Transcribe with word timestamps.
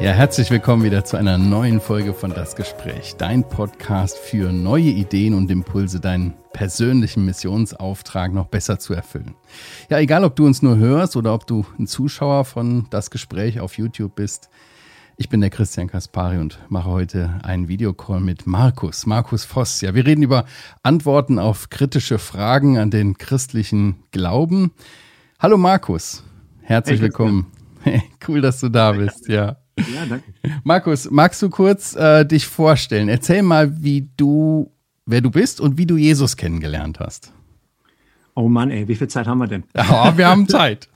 Ja, 0.00 0.12
herzlich 0.12 0.50
willkommen 0.50 0.82
wieder 0.82 1.04
zu 1.04 1.18
einer 1.18 1.36
neuen 1.36 1.78
Folge 1.78 2.14
von 2.14 2.30
Das 2.30 2.56
Gespräch, 2.56 3.16
dein 3.18 3.46
Podcast 3.46 4.16
für 4.16 4.50
neue 4.50 4.88
Ideen 4.88 5.34
und 5.34 5.50
Impulse, 5.50 6.00
deinen 6.00 6.32
persönlichen 6.54 7.26
Missionsauftrag 7.26 8.32
noch 8.32 8.46
besser 8.46 8.78
zu 8.78 8.94
erfüllen. 8.94 9.34
Ja, 9.90 9.98
egal 9.98 10.24
ob 10.24 10.36
du 10.36 10.46
uns 10.46 10.62
nur 10.62 10.78
hörst 10.78 11.16
oder 11.16 11.34
ob 11.34 11.46
du 11.46 11.66
ein 11.78 11.86
Zuschauer 11.86 12.46
von 12.46 12.86
Das 12.88 13.10
Gespräch 13.10 13.60
auf 13.60 13.76
YouTube 13.76 14.14
bist, 14.14 14.48
ich 15.18 15.28
bin 15.28 15.42
der 15.42 15.50
Christian 15.50 15.88
Kaspari 15.88 16.38
und 16.38 16.58
mache 16.70 16.88
heute 16.88 17.38
einen 17.42 17.68
Videocall 17.68 18.20
mit 18.20 18.46
Markus, 18.46 19.04
Markus 19.04 19.44
Voss. 19.44 19.82
Ja, 19.82 19.94
wir 19.94 20.06
reden 20.06 20.22
über 20.22 20.46
Antworten 20.82 21.38
auf 21.38 21.68
kritische 21.68 22.18
Fragen 22.18 22.78
an 22.78 22.90
den 22.90 23.18
christlichen 23.18 23.96
Glauben. 24.12 24.72
Hallo 25.38 25.58
Markus, 25.58 26.24
herzlich 26.62 27.00
hey, 27.00 27.02
willkommen. 27.02 27.48
Hey, 27.82 28.02
cool, 28.28 28.40
dass 28.40 28.60
du 28.60 28.70
da 28.70 28.92
bist, 28.92 29.28
ja. 29.28 29.58
Ja, 29.94 30.06
danke. 30.06 30.32
Markus, 30.64 31.10
magst 31.10 31.40
du 31.42 31.50
kurz 31.50 31.94
äh, 31.94 32.24
dich 32.24 32.46
vorstellen? 32.46 33.08
Erzähl 33.08 33.42
mal, 33.42 33.82
wie 33.82 34.08
du, 34.16 34.70
wer 35.06 35.20
du 35.20 35.30
bist 35.30 35.60
und 35.60 35.78
wie 35.78 35.86
du 35.86 35.96
Jesus 35.96 36.36
kennengelernt 36.36 37.00
hast. 37.00 37.32
Oh 38.34 38.48
Mann, 38.48 38.70
ey, 38.70 38.88
wie 38.88 38.94
viel 38.94 39.08
Zeit 39.08 39.26
haben 39.26 39.38
wir 39.38 39.48
denn? 39.48 39.64
Ja, 39.74 40.16
wir 40.16 40.28
haben 40.28 40.48
Zeit. 40.48 40.88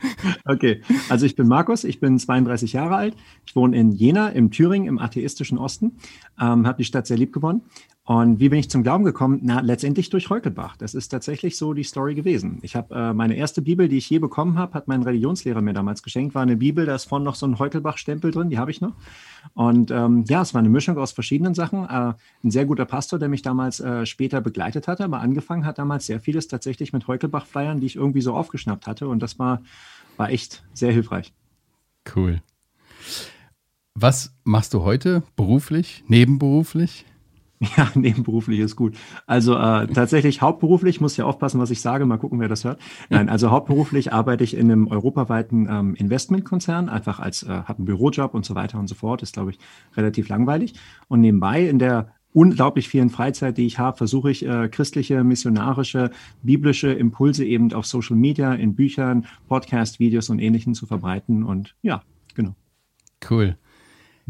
okay, 0.44 0.82
also 1.08 1.26
ich 1.26 1.34
bin 1.34 1.48
Markus, 1.48 1.84
ich 1.84 2.00
bin 2.00 2.18
32 2.18 2.72
Jahre 2.72 2.96
alt. 2.96 3.14
Ich 3.46 3.56
wohne 3.56 3.76
in 3.76 3.92
Jena, 3.92 4.28
im 4.28 4.50
Thüringen, 4.50 4.86
im 4.86 4.98
atheistischen 4.98 5.58
Osten. 5.58 5.98
Ähm, 6.40 6.66
habe 6.66 6.78
die 6.78 6.84
Stadt 6.84 7.06
sehr 7.06 7.16
lieb 7.16 7.32
gewonnen 7.32 7.62
und 8.08 8.40
wie 8.40 8.48
bin 8.48 8.58
ich 8.58 8.70
zum 8.70 8.82
Glauben 8.82 9.04
gekommen? 9.04 9.40
Na, 9.42 9.60
letztendlich 9.60 10.08
durch 10.08 10.30
Heukelbach. 10.30 10.78
Das 10.78 10.94
ist 10.94 11.10
tatsächlich 11.10 11.58
so 11.58 11.74
die 11.74 11.82
Story 11.82 12.14
gewesen. 12.14 12.58
Ich 12.62 12.74
habe 12.74 12.94
äh, 12.94 13.12
meine 13.12 13.36
erste 13.36 13.60
Bibel, 13.60 13.86
die 13.86 13.98
ich 13.98 14.08
je 14.08 14.18
bekommen 14.18 14.56
habe, 14.56 14.72
hat 14.72 14.88
mein 14.88 15.02
Religionslehrer 15.02 15.60
mir 15.60 15.74
damals 15.74 16.02
geschenkt. 16.02 16.34
War 16.34 16.40
eine 16.40 16.56
Bibel, 16.56 16.86
da 16.86 16.94
ist 16.94 17.04
vorne 17.04 17.26
noch 17.26 17.34
so 17.34 17.44
ein 17.44 17.58
Heukelbach-Stempel 17.58 18.30
drin, 18.30 18.48
die 18.48 18.56
habe 18.56 18.70
ich 18.70 18.80
noch. 18.80 18.94
Und 19.52 19.90
ähm, 19.90 20.24
ja, 20.26 20.40
es 20.40 20.54
war 20.54 20.60
eine 20.60 20.70
Mischung 20.70 20.96
aus 20.96 21.12
verschiedenen 21.12 21.52
Sachen. 21.52 21.84
Äh, 21.84 22.14
ein 22.44 22.50
sehr 22.50 22.64
guter 22.64 22.86
Pastor, 22.86 23.18
der 23.18 23.28
mich 23.28 23.42
damals 23.42 23.78
äh, 23.78 24.06
später 24.06 24.40
begleitet 24.40 24.88
hatte, 24.88 25.04
aber 25.04 25.20
angefangen 25.20 25.66
hat 25.66 25.76
damals 25.76 26.06
sehr 26.06 26.18
vieles 26.18 26.48
tatsächlich 26.48 26.94
mit 26.94 27.06
Heukelbach-Flyern, 27.08 27.78
die 27.80 27.88
ich 27.88 27.96
irgendwie 27.96 28.22
so 28.22 28.32
aufgeschnappt 28.32 28.86
hatte. 28.86 29.06
Und 29.06 29.22
das 29.22 29.38
war, 29.38 29.60
war 30.16 30.30
echt 30.30 30.64
sehr 30.72 30.92
hilfreich. 30.92 31.34
Cool. 32.16 32.40
Was 33.94 34.34
machst 34.44 34.72
du 34.72 34.82
heute 34.82 35.24
beruflich, 35.36 36.04
nebenberuflich? 36.06 37.04
Ja, 37.76 37.90
nebenberuflich 37.94 38.60
ist 38.60 38.76
gut. 38.76 38.96
Also 39.26 39.56
äh, 39.56 39.86
tatsächlich 39.88 40.42
hauptberuflich, 40.42 41.00
muss 41.00 41.16
ja 41.16 41.24
aufpassen, 41.24 41.60
was 41.60 41.70
ich 41.70 41.80
sage, 41.80 42.06
mal 42.06 42.16
gucken, 42.16 42.40
wer 42.40 42.48
das 42.48 42.64
hört. 42.64 42.80
Nein, 43.08 43.28
also 43.28 43.50
hauptberuflich 43.50 44.12
arbeite 44.12 44.44
ich 44.44 44.56
in 44.56 44.70
einem 44.70 44.86
europaweiten 44.86 45.66
ähm, 45.68 45.94
Investmentkonzern, 45.94 46.88
einfach 46.88 47.18
als, 47.18 47.42
äh, 47.42 47.48
habe 47.48 47.78
einen 47.78 47.86
Bürojob 47.86 48.34
und 48.34 48.44
so 48.44 48.54
weiter 48.54 48.78
und 48.78 48.88
so 48.88 48.94
fort, 48.94 49.22
ist, 49.22 49.34
glaube 49.34 49.50
ich, 49.50 49.58
relativ 49.96 50.28
langweilig. 50.28 50.74
Und 51.08 51.20
nebenbei 51.20 51.68
in 51.68 51.78
der 51.78 52.12
unglaublich 52.32 52.88
vielen 52.88 53.10
Freizeit, 53.10 53.58
die 53.58 53.66
ich 53.66 53.78
habe, 53.78 53.96
versuche 53.96 54.30
ich 54.30 54.46
äh, 54.46 54.68
christliche, 54.68 55.24
missionarische, 55.24 56.10
biblische 56.42 56.92
Impulse 56.92 57.44
eben 57.44 57.72
auf 57.72 57.86
Social 57.86 58.16
Media, 58.16 58.54
in 58.54 58.74
Büchern, 58.74 59.26
Podcast, 59.48 59.98
Videos 59.98 60.30
und 60.30 60.38
Ähnlichem 60.38 60.74
zu 60.74 60.86
verbreiten. 60.86 61.42
Und 61.42 61.74
ja, 61.82 62.02
genau. 62.34 62.54
Cool. 63.28 63.56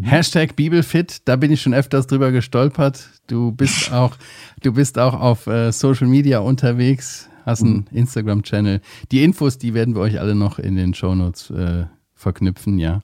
Hashtag 0.02 0.54
Bibelfit, 0.54 1.22
da 1.24 1.36
bin 1.36 1.50
ich 1.50 1.60
schon 1.60 1.74
öfters 1.74 2.06
drüber 2.06 2.30
gestolpert. 2.30 3.08
Du 3.26 3.52
bist 3.52 3.92
auch, 3.92 4.16
du 4.62 4.72
bist 4.72 4.98
auch 4.98 5.14
auf 5.14 5.46
äh, 5.46 5.72
Social 5.72 6.06
Media 6.06 6.38
unterwegs, 6.38 7.28
hast 7.44 7.62
einen 7.62 7.86
mhm. 7.90 7.98
Instagram-Channel. 7.98 8.80
Die 9.10 9.24
Infos, 9.24 9.58
die 9.58 9.74
werden 9.74 9.94
wir 9.94 10.00
euch 10.00 10.20
alle 10.20 10.34
noch 10.34 10.58
in 10.58 10.76
den 10.76 10.94
Shownotes 10.94 11.50
äh, 11.50 11.86
verknüpfen, 12.14 12.78
ja. 12.78 13.02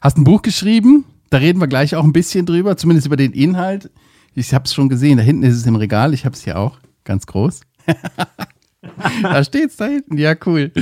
Hast 0.00 0.18
ein 0.18 0.24
Buch 0.24 0.42
geschrieben, 0.42 1.04
da 1.28 1.38
reden 1.38 1.60
wir 1.60 1.68
gleich 1.68 1.94
auch 1.94 2.04
ein 2.04 2.12
bisschen 2.12 2.46
drüber, 2.46 2.76
zumindest 2.76 3.06
über 3.06 3.16
den 3.16 3.32
Inhalt. 3.32 3.90
Ich 4.34 4.54
habe 4.54 4.64
es 4.64 4.74
schon 4.74 4.88
gesehen, 4.88 5.18
da 5.18 5.22
hinten 5.22 5.42
ist 5.42 5.56
es 5.56 5.66
im 5.66 5.76
Regal, 5.76 6.14
ich 6.14 6.24
habe 6.24 6.34
es 6.34 6.42
hier 6.42 6.58
auch, 6.58 6.78
ganz 7.04 7.26
groß. 7.26 7.60
da 9.22 9.44
steht 9.44 9.70
es 9.70 9.76
da 9.76 9.86
hinten, 9.86 10.16
ja, 10.18 10.34
cool. 10.46 10.72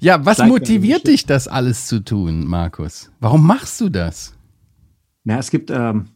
Ja, 0.00 0.24
was 0.24 0.38
motiviert 0.38 1.06
dich, 1.06 1.26
das 1.26 1.48
alles 1.48 1.86
zu 1.86 2.00
tun, 2.04 2.46
Markus? 2.46 3.10
Warum 3.20 3.46
machst 3.46 3.80
du 3.80 3.88
das? 3.88 4.33
Na, 5.24 5.38
es 5.38 5.50
gibt, 5.50 5.70
ähm, 5.70 6.06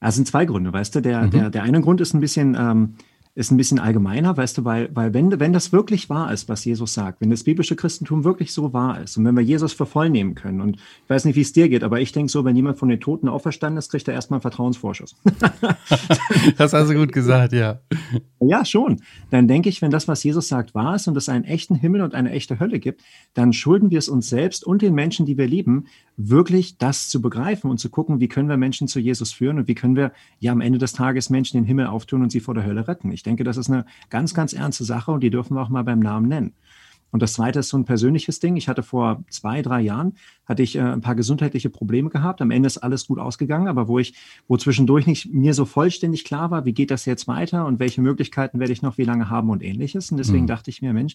es 0.00 0.16
sind 0.16 0.26
zwei 0.26 0.44
Gründe, 0.44 0.72
weißt 0.72 0.94
du. 0.94 1.00
Der, 1.00 1.22
mhm. 1.22 1.30
der, 1.30 1.50
der 1.50 1.62
eine 1.62 1.80
Grund 1.80 2.00
ist 2.00 2.14
ein 2.14 2.20
bisschen, 2.20 2.56
ähm, 2.58 2.94
ist 3.36 3.50
ein 3.50 3.56
bisschen 3.56 3.80
allgemeiner, 3.80 4.36
weißt 4.36 4.58
du, 4.58 4.64
weil, 4.64 4.90
weil 4.94 5.12
wenn, 5.12 5.40
wenn 5.40 5.52
das 5.52 5.72
wirklich 5.72 6.08
wahr 6.08 6.32
ist, 6.32 6.48
was 6.48 6.64
Jesus 6.64 6.94
sagt, 6.94 7.20
wenn 7.20 7.30
das 7.30 7.42
biblische 7.42 7.74
Christentum 7.74 8.22
wirklich 8.22 8.52
so 8.52 8.72
wahr 8.72 9.00
ist 9.00 9.16
und 9.16 9.24
wenn 9.24 9.34
wir 9.34 9.42
Jesus 9.42 9.72
für 9.72 9.86
voll 9.86 10.08
nehmen 10.08 10.36
können 10.36 10.60
und 10.60 10.76
ich 10.76 11.10
weiß 11.10 11.24
nicht, 11.24 11.34
wie 11.34 11.40
es 11.40 11.52
dir 11.52 11.68
geht, 11.68 11.82
aber 11.82 12.00
ich 12.00 12.12
denke 12.12 12.30
so, 12.30 12.44
wenn 12.44 12.54
jemand 12.54 12.78
von 12.78 12.88
den 12.88 13.00
Toten 13.00 13.28
auferstanden 13.28 13.78
ist, 13.78 13.90
kriegt 13.90 14.06
er 14.06 14.14
erstmal 14.14 14.36
einen 14.36 14.42
Vertrauensvorschuss. 14.42 15.16
das 16.58 16.72
hast 16.72 16.90
du 16.90 16.94
gut 16.94 17.10
gesagt, 17.10 17.52
ja. 17.52 17.80
Ja, 18.38 18.64
schon. 18.64 19.00
Dann 19.30 19.48
denke 19.48 19.68
ich, 19.68 19.82
wenn 19.82 19.90
das, 19.90 20.06
was 20.06 20.22
Jesus 20.22 20.46
sagt, 20.46 20.72
wahr 20.76 20.94
ist 20.94 21.08
und 21.08 21.16
es 21.16 21.28
einen 21.28 21.44
echten 21.44 21.74
Himmel 21.74 22.02
und 22.02 22.14
eine 22.14 22.30
echte 22.30 22.60
Hölle 22.60 22.78
gibt, 22.78 23.02
dann 23.32 23.52
schulden 23.52 23.90
wir 23.90 23.98
es 23.98 24.08
uns 24.08 24.28
selbst 24.28 24.64
und 24.64 24.80
den 24.80 24.94
Menschen, 24.94 25.26
die 25.26 25.36
wir 25.36 25.48
lieben, 25.48 25.86
wirklich 26.16 26.78
das 26.78 27.08
zu 27.08 27.20
begreifen 27.20 27.70
und 27.70 27.78
zu 27.78 27.90
gucken, 27.90 28.20
wie 28.20 28.28
können 28.28 28.48
wir 28.48 28.56
Menschen 28.56 28.88
zu 28.88 29.00
Jesus 29.00 29.32
führen 29.32 29.58
und 29.58 29.68
wie 29.68 29.74
können 29.74 29.96
wir 29.96 30.12
ja 30.38 30.52
am 30.52 30.60
Ende 30.60 30.78
des 30.78 30.92
Tages 30.92 31.30
Menschen 31.30 31.58
den 31.58 31.66
Himmel 31.66 31.86
auftun 31.86 32.22
und 32.22 32.30
sie 32.30 32.40
vor 32.40 32.54
der 32.54 32.64
Hölle 32.64 32.86
retten. 32.86 33.10
Ich 33.10 33.22
denke, 33.22 33.44
das 33.44 33.56
ist 33.56 33.70
eine 33.70 33.84
ganz, 34.10 34.34
ganz 34.34 34.52
ernste 34.52 34.84
Sache 34.84 35.10
und 35.12 35.22
die 35.22 35.30
dürfen 35.30 35.56
wir 35.56 35.62
auch 35.62 35.68
mal 35.68 35.84
beim 35.84 36.00
Namen 36.00 36.28
nennen. 36.28 36.54
Und 37.14 37.22
das 37.22 37.34
zweite 37.34 37.60
ist 37.60 37.68
so 37.68 37.78
ein 37.78 37.84
persönliches 37.84 38.40
Ding. 38.40 38.56
Ich 38.56 38.68
hatte 38.68 38.82
vor 38.82 39.22
zwei, 39.30 39.62
drei 39.62 39.80
Jahren, 39.82 40.14
hatte 40.46 40.64
ich 40.64 40.74
äh, 40.74 40.80
ein 40.80 41.00
paar 41.00 41.14
gesundheitliche 41.14 41.70
Probleme 41.70 42.10
gehabt. 42.10 42.42
Am 42.42 42.50
Ende 42.50 42.66
ist 42.66 42.78
alles 42.78 43.06
gut 43.06 43.20
ausgegangen, 43.20 43.68
aber 43.68 43.86
wo 43.86 44.00
ich, 44.00 44.14
wo 44.48 44.56
zwischendurch 44.56 45.06
nicht 45.06 45.32
mir 45.32 45.54
so 45.54 45.64
vollständig 45.64 46.24
klar 46.24 46.50
war, 46.50 46.64
wie 46.64 46.72
geht 46.72 46.90
das 46.90 47.04
jetzt 47.04 47.28
weiter 47.28 47.66
und 47.66 47.78
welche 47.78 48.00
Möglichkeiten 48.02 48.58
werde 48.58 48.72
ich 48.72 48.82
noch 48.82 48.98
wie 48.98 49.04
lange 49.04 49.30
haben 49.30 49.50
und 49.50 49.62
ähnliches. 49.62 50.10
Und 50.10 50.16
deswegen 50.16 50.42
mhm. 50.42 50.48
dachte 50.48 50.70
ich 50.70 50.82
mir, 50.82 50.92
Mensch, 50.92 51.14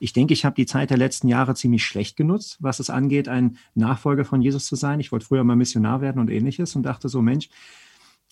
ich 0.00 0.12
denke, 0.12 0.34
ich 0.34 0.44
habe 0.44 0.54
die 0.54 0.66
Zeit 0.66 0.90
der 0.90 0.98
letzten 0.98 1.28
Jahre 1.28 1.54
ziemlich 1.54 1.82
schlecht 1.82 2.18
genutzt, 2.18 2.58
was 2.60 2.78
es 2.78 2.90
angeht, 2.90 3.26
ein 3.26 3.56
Nachfolger 3.74 4.26
von 4.26 4.42
Jesus 4.42 4.66
zu 4.66 4.76
sein. 4.76 5.00
Ich 5.00 5.12
wollte 5.12 5.24
früher 5.24 5.44
mal 5.44 5.56
Missionar 5.56 6.02
werden 6.02 6.18
und 6.18 6.28
ähnliches 6.28 6.76
und 6.76 6.82
dachte 6.82 7.08
so, 7.08 7.22
Mensch, 7.22 7.48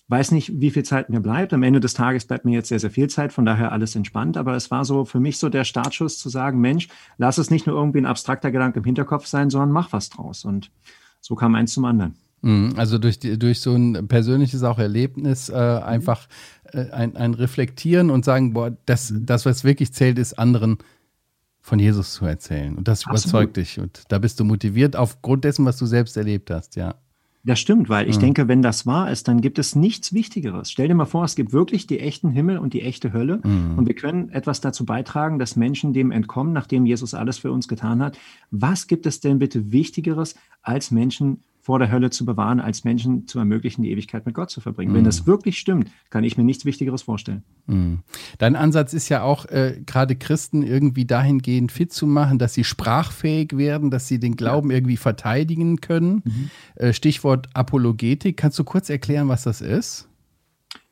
Weiß 0.09 0.31
nicht, 0.31 0.61
wie 0.61 0.71
viel 0.71 0.83
Zeit 0.83 1.09
mir 1.09 1.19
bleibt. 1.19 1.53
Am 1.53 1.63
Ende 1.63 1.81
des 1.81 1.93
Tages 1.93 2.25
bleibt 2.25 2.45
mir 2.45 2.53
jetzt 2.53 2.69
sehr, 2.69 2.79
sehr 2.79 2.91
viel 2.91 3.09
Zeit, 3.09 3.33
von 3.33 3.45
daher 3.45 3.73
alles 3.73 3.95
entspannt. 3.95 4.37
Aber 4.37 4.55
es 4.55 4.71
war 4.71 4.85
so 4.85 5.03
für 5.03 5.19
mich 5.19 5.37
so 5.37 5.49
der 5.49 5.65
Startschuss 5.65 6.17
zu 6.17 6.29
sagen, 6.29 6.61
Mensch, 6.61 6.87
lass 7.17 7.37
es 7.37 7.51
nicht 7.51 7.67
nur 7.67 7.75
irgendwie 7.75 7.99
ein 7.99 8.05
abstrakter 8.05 8.51
Gedanke 8.51 8.79
im 8.79 8.85
Hinterkopf 8.85 9.27
sein, 9.27 9.49
sondern 9.49 9.71
mach 9.71 9.91
was 9.91 10.09
draus. 10.09 10.45
Und 10.45 10.71
so 11.19 11.35
kam 11.35 11.55
eins 11.55 11.73
zum 11.73 11.83
anderen. 11.83 12.15
Mhm. 12.41 12.73
Also 12.77 12.97
durch, 12.97 13.19
die, 13.19 13.37
durch 13.37 13.59
so 13.59 13.75
ein 13.75 14.07
persönliches 14.07 14.63
auch 14.63 14.79
Erlebnis 14.79 15.49
äh, 15.49 15.55
einfach 15.55 16.27
äh, 16.71 16.89
ein, 16.91 17.17
ein 17.17 17.33
Reflektieren 17.33 18.09
und 18.09 18.23
sagen, 18.23 18.53
boah, 18.53 18.75
das, 18.85 19.13
das, 19.13 19.45
was 19.45 19.63
wirklich 19.63 19.93
zählt, 19.93 20.19
ist 20.19 20.39
anderen 20.39 20.77
von 21.59 21.79
Jesus 21.79 22.13
zu 22.13 22.25
erzählen. 22.25 22.77
Und 22.77 22.87
das 22.87 23.05
Absolut. 23.05 23.23
überzeugt 23.23 23.57
dich. 23.57 23.79
Und 23.79 24.03
da 24.07 24.19
bist 24.19 24.39
du 24.39 24.45
motiviert 24.45 24.95
aufgrund 24.95 25.43
dessen, 25.43 25.65
was 25.65 25.77
du 25.77 25.85
selbst 25.85 26.15
erlebt 26.15 26.49
hast, 26.49 26.77
ja. 26.77 26.95
Das 27.43 27.59
stimmt, 27.59 27.87
weil 27.87 28.09
ich 28.09 28.17
mhm. 28.17 28.21
denke, 28.21 28.47
wenn 28.47 28.61
das 28.61 28.85
wahr 28.85 29.09
ist, 29.09 29.27
dann 29.27 29.39
gibt 29.41 29.57
es 29.57 29.75
nichts 29.75 30.13
Wichtigeres. 30.13 30.69
Stell 30.69 30.87
dir 30.87 30.95
mal 30.95 31.05
vor, 31.05 31.23
es 31.23 31.35
gibt 31.35 31.53
wirklich 31.53 31.87
die 31.87 31.99
echten 31.99 32.29
Himmel 32.29 32.57
und 32.57 32.73
die 32.73 32.81
echte 32.81 33.13
Hölle 33.13 33.39
mhm. 33.43 33.77
und 33.77 33.87
wir 33.87 33.95
können 33.95 34.29
etwas 34.29 34.59
dazu 34.59 34.85
beitragen, 34.85 35.39
dass 35.39 35.55
Menschen 35.55 35.93
dem 35.93 36.11
entkommen, 36.11 36.51
nachdem 36.51 36.85
Jesus 36.85 37.13
alles 37.13 37.37
für 37.37 37.51
uns 37.51 37.67
getan 37.67 38.01
hat. 38.01 38.17
Was 38.51 38.87
gibt 38.87 39.05
es 39.05 39.21
denn 39.21 39.39
bitte 39.39 39.71
Wichtigeres, 39.71 40.35
als 40.61 40.91
Menschen 40.91 41.43
vor 41.67 41.79
der 41.79 41.91
Hölle 41.91 42.09
zu 42.11 42.23
bewahren, 42.23 42.61
als 42.61 42.85
Menschen 42.85 43.27
zu 43.27 43.39
ermöglichen, 43.39 43.81
die 43.83 43.91
Ewigkeit 43.91 44.25
mit 44.25 44.33
Gott 44.33 44.49
zu 44.49 44.61
verbringen. 44.61 44.93
Mhm. 44.93 44.95
Wenn 44.95 45.03
das 45.03 45.27
wirklich 45.27 45.59
stimmt, 45.59 45.91
kann 46.09 46.23
ich 46.23 46.37
mir 46.37 46.45
nichts 46.45 46.63
Wichtigeres 46.63 47.01
vorstellen. 47.01 47.43
Mhm. 47.65 48.03
Dein 48.37 48.55
Ansatz 48.55 48.93
ist 48.93 49.09
ja 49.09 49.21
auch, 49.21 49.45
äh, 49.47 49.81
gerade 49.85 50.15
Christen 50.15 50.63
irgendwie 50.63 51.03
dahingehend 51.03 51.73
fit 51.73 51.91
zu 51.91 52.07
machen, 52.07 52.39
dass 52.39 52.53
sie 52.53 52.63
sprachfähig 52.63 53.57
werden, 53.57 53.91
dass 53.91 54.07
sie 54.07 54.17
den 54.17 54.37
Glauben 54.37 54.71
ja. 54.71 54.77
irgendwie 54.77 54.95
verteidigen 54.95 55.81
können. 55.81 56.23
Mhm. 56.23 56.49
Äh, 56.75 56.93
Stichwort 56.93 57.49
Apologetik. 57.53 58.37
Kannst 58.37 58.57
du 58.59 58.63
kurz 58.63 58.89
erklären, 58.89 59.27
was 59.27 59.43
das 59.43 59.59
ist? 59.59 60.06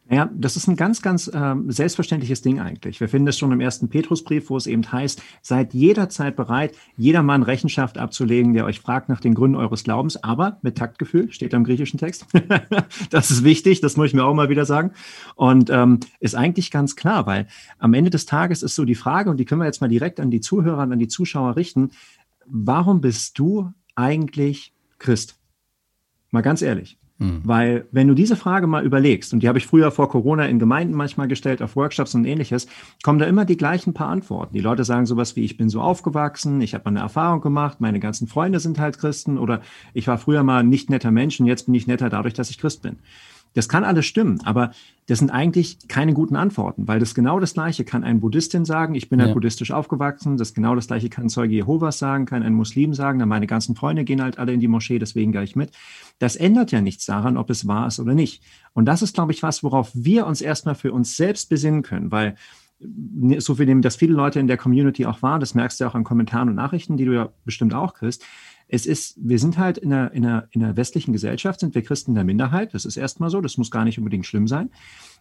Ja, 0.07 0.29
das 0.35 0.55
ist 0.55 0.67
ein 0.67 0.75
ganz, 0.75 1.01
ganz 1.01 1.27
äh, 1.27 1.55
selbstverständliches 1.67 2.43
Ding 2.43 2.59
eigentlich. 2.59 2.99
Wir 2.99 3.09
finden 3.09 3.25
das 3.25 3.39
schon 3.39 3.51
im 3.51 3.59
ersten 3.59 3.89
Petrusbrief, 3.89 4.51
wo 4.51 4.57
es 4.57 4.67
eben 4.67 4.91
heißt, 4.91 5.19
seid 5.41 5.73
jederzeit 5.73 6.35
bereit, 6.35 6.75
jedermann 6.95 7.41
Rechenschaft 7.41 7.97
abzulegen, 7.97 8.53
der 8.53 8.65
euch 8.65 8.79
fragt 8.79 9.09
nach 9.09 9.19
den 9.19 9.33
Gründen 9.33 9.57
eures 9.57 9.83
Glaubens, 9.83 10.23
aber 10.23 10.59
mit 10.61 10.77
Taktgefühl, 10.77 11.31
steht 11.31 11.53
da 11.53 11.57
im 11.57 11.63
griechischen 11.63 11.99
Text. 11.99 12.27
das 13.09 13.31
ist 13.31 13.43
wichtig, 13.43 13.81
das 13.81 13.97
muss 13.97 14.07
ich 14.07 14.13
mir 14.13 14.25
auch 14.25 14.35
mal 14.35 14.49
wieder 14.49 14.65
sagen. 14.65 14.91
Und 15.33 15.71
ähm, 15.71 16.01
ist 16.19 16.35
eigentlich 16.35 16.69
ganz 16.69 16.95
klar, 16.95 17.25
weil 17.25 17.47
am 17.79 17.95
Ende 17.95 18.11
des 18.11 18.27
Tages 18.27 18.61
ist 18.61 18.75
so 18.75 18.85
die 18.85 18.93
Frage, 18.93 19.31
und 19.31 19.37
die 19.37 19.45
können 19.45 19.61
wir 19.61 19.65
jetzt 19.65 19.81
mal 19.81 19.87
direkt 19.87 20.19
an 20.19 20.29
die 20.29 20.41
Zuhörer, 20.41 20.81
an 20.81 20.99
die 20.99 21.07
Zuschauer 21.07 21.55
richten, 21.55 21.89
warum 22.45 23.01
bist 23.01 23.39
du 23.39 23.71
eigentlich 23.95 24.71
Christ? 24.99 25.39
Mal 26.29 26.41
ganz 26.41 26.61
ehrlich. 26.61 26.99
Mhm. 27.17 27.41
Weil 27.45 27.85
wenn 27.91 28.07
du 28.07 28.13
diese 28.13 28.35
Frage 28.35 28.67
mal 28.67 28.85
überlegst, 28.85 29.33
und 29.33 29.41
die 29.41 29.47
habe 29.47 29.57
ich 29.57 29.67
früher 29.67 29.91
vor 29.91 30.09
Corona 30.09 30.45
in 30.47 30.59
Gemeinden 30.59 30.93
manchmal 30.93 31.27
gestellt, 31.27 31.61
auf 31.61 31.75
Workshops 31.75 32.13
und 32.13 32.25
ähnliches, 32.25 32.67
kommen 33.03 33.19
da 33.19 33.25
immer 33.25 33.45
die 33.45 33.57
gleichen 33.57 33.93
paar 33.93 34.09
Antworten. 34.09 34.53
Die 34.53 34.61
Leute 34.61 34.83
sagen 34.83 35.05
sowas 35.05 35.35
wie, 35.35 35.45
ich 35.45 35.55
bin 35.55 35.69
so 35.69 35.79
aufgewachsen, 35.81 36.59
ich 36.61 36.73
habe 36.73 36.87
eine 36.87 36.99
Erfahrung 36.99 37.41
gemacht, 37.41 37.79
meine 37.79 37.99
ganzen 37.99 38.27
Freunde 38.27 38.59
sind 38.59 38.79
halt 38.79 38.97
Christen 38.97 39.37
oder 39.37 39.61
ich 39.93 40.07
war 40.07 40.17
früher 40.17 40.43
mal 40.43 40.63
nicht 40.63 40.89
netter 40.89 41.11
Mensch 41.11 41.39
und 41.39 41.45
jetzt 41.45 41.65
bin 41.65 41.75
ich 41.75 41.87
netter 41.87 42.09
dadurch, 42.09 42.33
dass 42.33 42.49
ich 42.49 42.57
Christ 42.57 42.81
bin. 42.81 42.97
Das 43.55 43.69
kann 43.69 43.85
alles 43.85 44.05
stimmen, 44.05 44.41
aber 44.43 44.71
das 45.07 45.19
sind 45.19 45.31
eigentlich 45.31 45.87
keine 45.87 46.13
guten 46.13 46.35
Antworten, 46.35 46.89
weil 46.89 46.99
das 46.99 47.15
genau 47.15 47.39
das 47.39 47.53
Gleiche 47.53 47.85
kann 47.85 48.03
ein 48.03 48.19
Buddhistin 48.19 48.65
sagen, 48.65 48.95
ich 48.95 49.07
bin 49.07 49.19
halt 49.19 49.29
ja. 49.29 49.33
buddhistisch 49.33 49.71
aufgewachsen, 49.71 50.35
das 50.35 50.53
genau 50.53 50.75
das 50.75 50.87
Gleiche 50.87 51.09
kann 51.09 51.25
ein 51.25 51.29
Zeuge 51.29 51.55
Jehovas 51.55 51.97
sagen, 51.97 52.25
kann 52.25 52.43
ein 52.43 52.53
Muslim 52.53 52.93
sagen, 52.93 53.17
dann 53.17 53.29
meine 53.29 53.47
ganzen 53.47 53.75
Freunde 53.75 54.03
gehen 54.03 54.21
halt 54.21 54.37
alle 54.39 54.51
in 54.51 54.59
die 54.59 54.67
Moschee, 54.67 54.99
deswegen 54.99 55.31
gehe 55.31 55.43
ich 55.43 55.55
mit. 55.55 55.71
Das 56.19 56.35
ändert 56.35 56.71
ja 56.71 56.81
nichts 56.81 57.05
daran, 57.05 57.37
ob 57.37 57.49
es 57.49 57.65
wahr 57.65 57.87
ist 57.87 57.99
oder 57.99 58.13
nicht. 58.13 58.43
Und 58.73 58.85
das 58.85 59.01
ist, 59.01 59.15
glaube 59.15 59.31
ich, 59.31 59.41
was, 59.41 59.63
worauf 59.63 59.89
wir 59.93 60.27
uns 60.27 60.41
erstmal 60.41 60.75
für 60.75 60.91
uns 60.91 61.15
selbst 61.15 61.49
besinnen 61.49 61.81
können, 61.81 62.11
weil 62.11 62.35
so 63.37 63.55
viel 63.55 63.67
nehmen 63.67 63.81
das 63.81 63.95
viele 63.95 64.13
Leute 64.13 64.41
in 64.41 64.47
der 64.47 64.57
Community 64.57 65.05
auch 65.05 65.21
wahr, 65.21 65.39
das 65.39 65.55
merkst 65.55 65.79
du 65.79 65.85
auch 65.85 65.95
an 65.95 66.03
Kommentaren 66.03 66.49
und 66.49 66.55
Nachrichten, 66.55 66.97
die 66.97 67.05
du 67.05 67.13
ja 67.13 67.29
bestimmt 67.45 67.73
auch 67.73 67.93
kriegst 67.93 68.25
es 68.67 68.85
ist, 68.85 69.17
wir 69.17 69.39
sind 69.39 69.57
halt 69.57 69.77
in 69.77 69.91
der, 69.91 70.11
in, 70.11 70.23
der, 70.23 70.47
in 70.51 70.61
der 70.61 70.75
westlichen 70.75 71.13
Gesellschaft, 71.13 71.59
sind 71.59 71.75
wir 71.75 71.83
Christen 71.83 72.15
der 72.15 72.23
Minderheit. 72.23 72.73
Das 72.73 72.85
ist 72.85 72.97
erstmal 72.97 73.29
so, 73.29 73.41
das 73.41 73.57
muss 73.57 73.71
gar 73.71 73.85
nicht 73.85 73.97
unbedingt 73.97 74.25
schlimm 74.25 74.47
sein. 74.47 74.71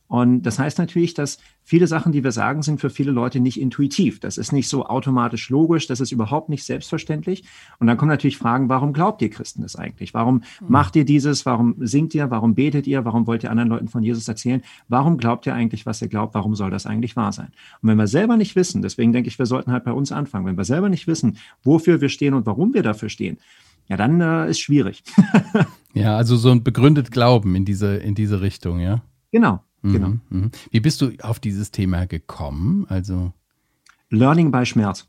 Und 0.07 0.43
das 0.43 0.59
heißt 0.59 0.79
natürlich, 0.79 1.15
dass 1.15 1.39
viele 1.63 1.87
Sachen, 1.87 2.13
die 2.13 2.23
wir 2.23 2.31
sagen, 2.31 2.63
sind 2.63 2.81
für 2.81 2.91
viele 2.91 3.11
Leute 3.11 3.41
nicht 3.41 3.59
intuitiv. 3.59 4.21
Das 4.21 4.37
ist 4.37 4.53
nicht 4.53 4.69
so 4.69 4.85
automatisch 4.85 5.49
logisch, 5.49 5.87
das 5.87 6.01
ist 6.01 6.13
überhaupt 6.13 6.51
nicht 6.51 6.65
selbstverständlich. 6.65 7.45
Und 7.79 7.87
dann 7.87 7.97
kommen 7.97 8.11
natürlich 8.11 8.37
Fragen, 8.37 8.69
warum 8.69 8.93
glaubt 8.93 9.23
ihr 9.23 9.31
Christen 9.31 9.63
das 9.63 9.77
eigentlich? 9.77 10.13
Warum 10.13 10.37
mhm. 10.37 10.67
macht 10.69 10.95
ihr 10.97 11.05
dieses? 11.05 11.47
Warum 11.47 11.75
singt 11.79 12.15
ihr? 12.15 12.31
Warum 12.31 12.55
betet 12.55 12.87
ihr? 12.87 13.05
Warum 13.05 13.27
wollt 13.27 13.45
ihr 13.45 13.51
anderen 13.51 13.71
Leuten 13.71 13.89
von 13.89 14.03
Jesus 14.03 14.29
erzählen? 14.29 14.63
Warum 14.89 15.17
glaubt 15.17 15.47
ihr 15.47 15.55
eigentlich, 15.55 15.87
was 15.87 16.03
ihr 16.03 16.09
glaubt? 16.09 16.35
Warum 16.35 16.55
soll 16.55 16.71
das 16.71 16.87
eigentlich 16.87 17.17
wahr 17.17 17.33
sein? 17.33 17.49
Und 17.81 17.89
wenn 17.89 17.97
wir 17.97 18.07
selber 18.07 18.37
nicht 18.37 18.57
wissen, 18.57 18.83
deswegen 18.83 19.13
denke 19.13 19.29
ich, 19.29 19.39
wir 19.39 19.47
sollten 19.47 19.73
halt 19.73 19.85
bei 19.85 19.93
uns 19.93 20.13
anfangen, 20.13 20.47
wenn 20.47 20.59
wir 20.59 20.65
selber 20.65 20.91
nicht 20.91 21.07
wissen, 21.07 21.39
wofür 21.63 22.01
wir 22.01 22.11
stehen 22.11 22.35
und 22.35 22.45
warum 22.45 22.75
wir 22.75 22.83
dafür 22.83 23.09
stehen, 23.09 23.39
ja, 23.89 23.97
dann 23.97 24.21
äh, 24.21 24.51
ist 24.51 24.61
schwierig. 24.61 25.03
ja, 25.95 26.17
also 26.17 26.37
so 26.37 26.51
ein 26.51 26.63
begründet 26.63 27.11
Glauben 27.11 27.55
in 27.55 27.65
diese, 27.65 27.97
in 27.97 28.15
diese 28.15 28.41
Richtung, 28.41 28.81
ja? 28.81 29.03
Genau, 29.31 29.61
genau. 29.93 30.09
Mhm, 30.09 30.21
mh. 30.31 30.51
Wie 30.71 30.81
bist 30.81 31.01
du 31.01 31.13
auf 31.23 31.41
dieses 31.41 31.71
Thema 31.71 32.07
gekommen? 32.07 32.87
Also. 32.89 33.33
Learning 34.15 34.51
by 34.51 34.65
Schmerz. 34.65 35.07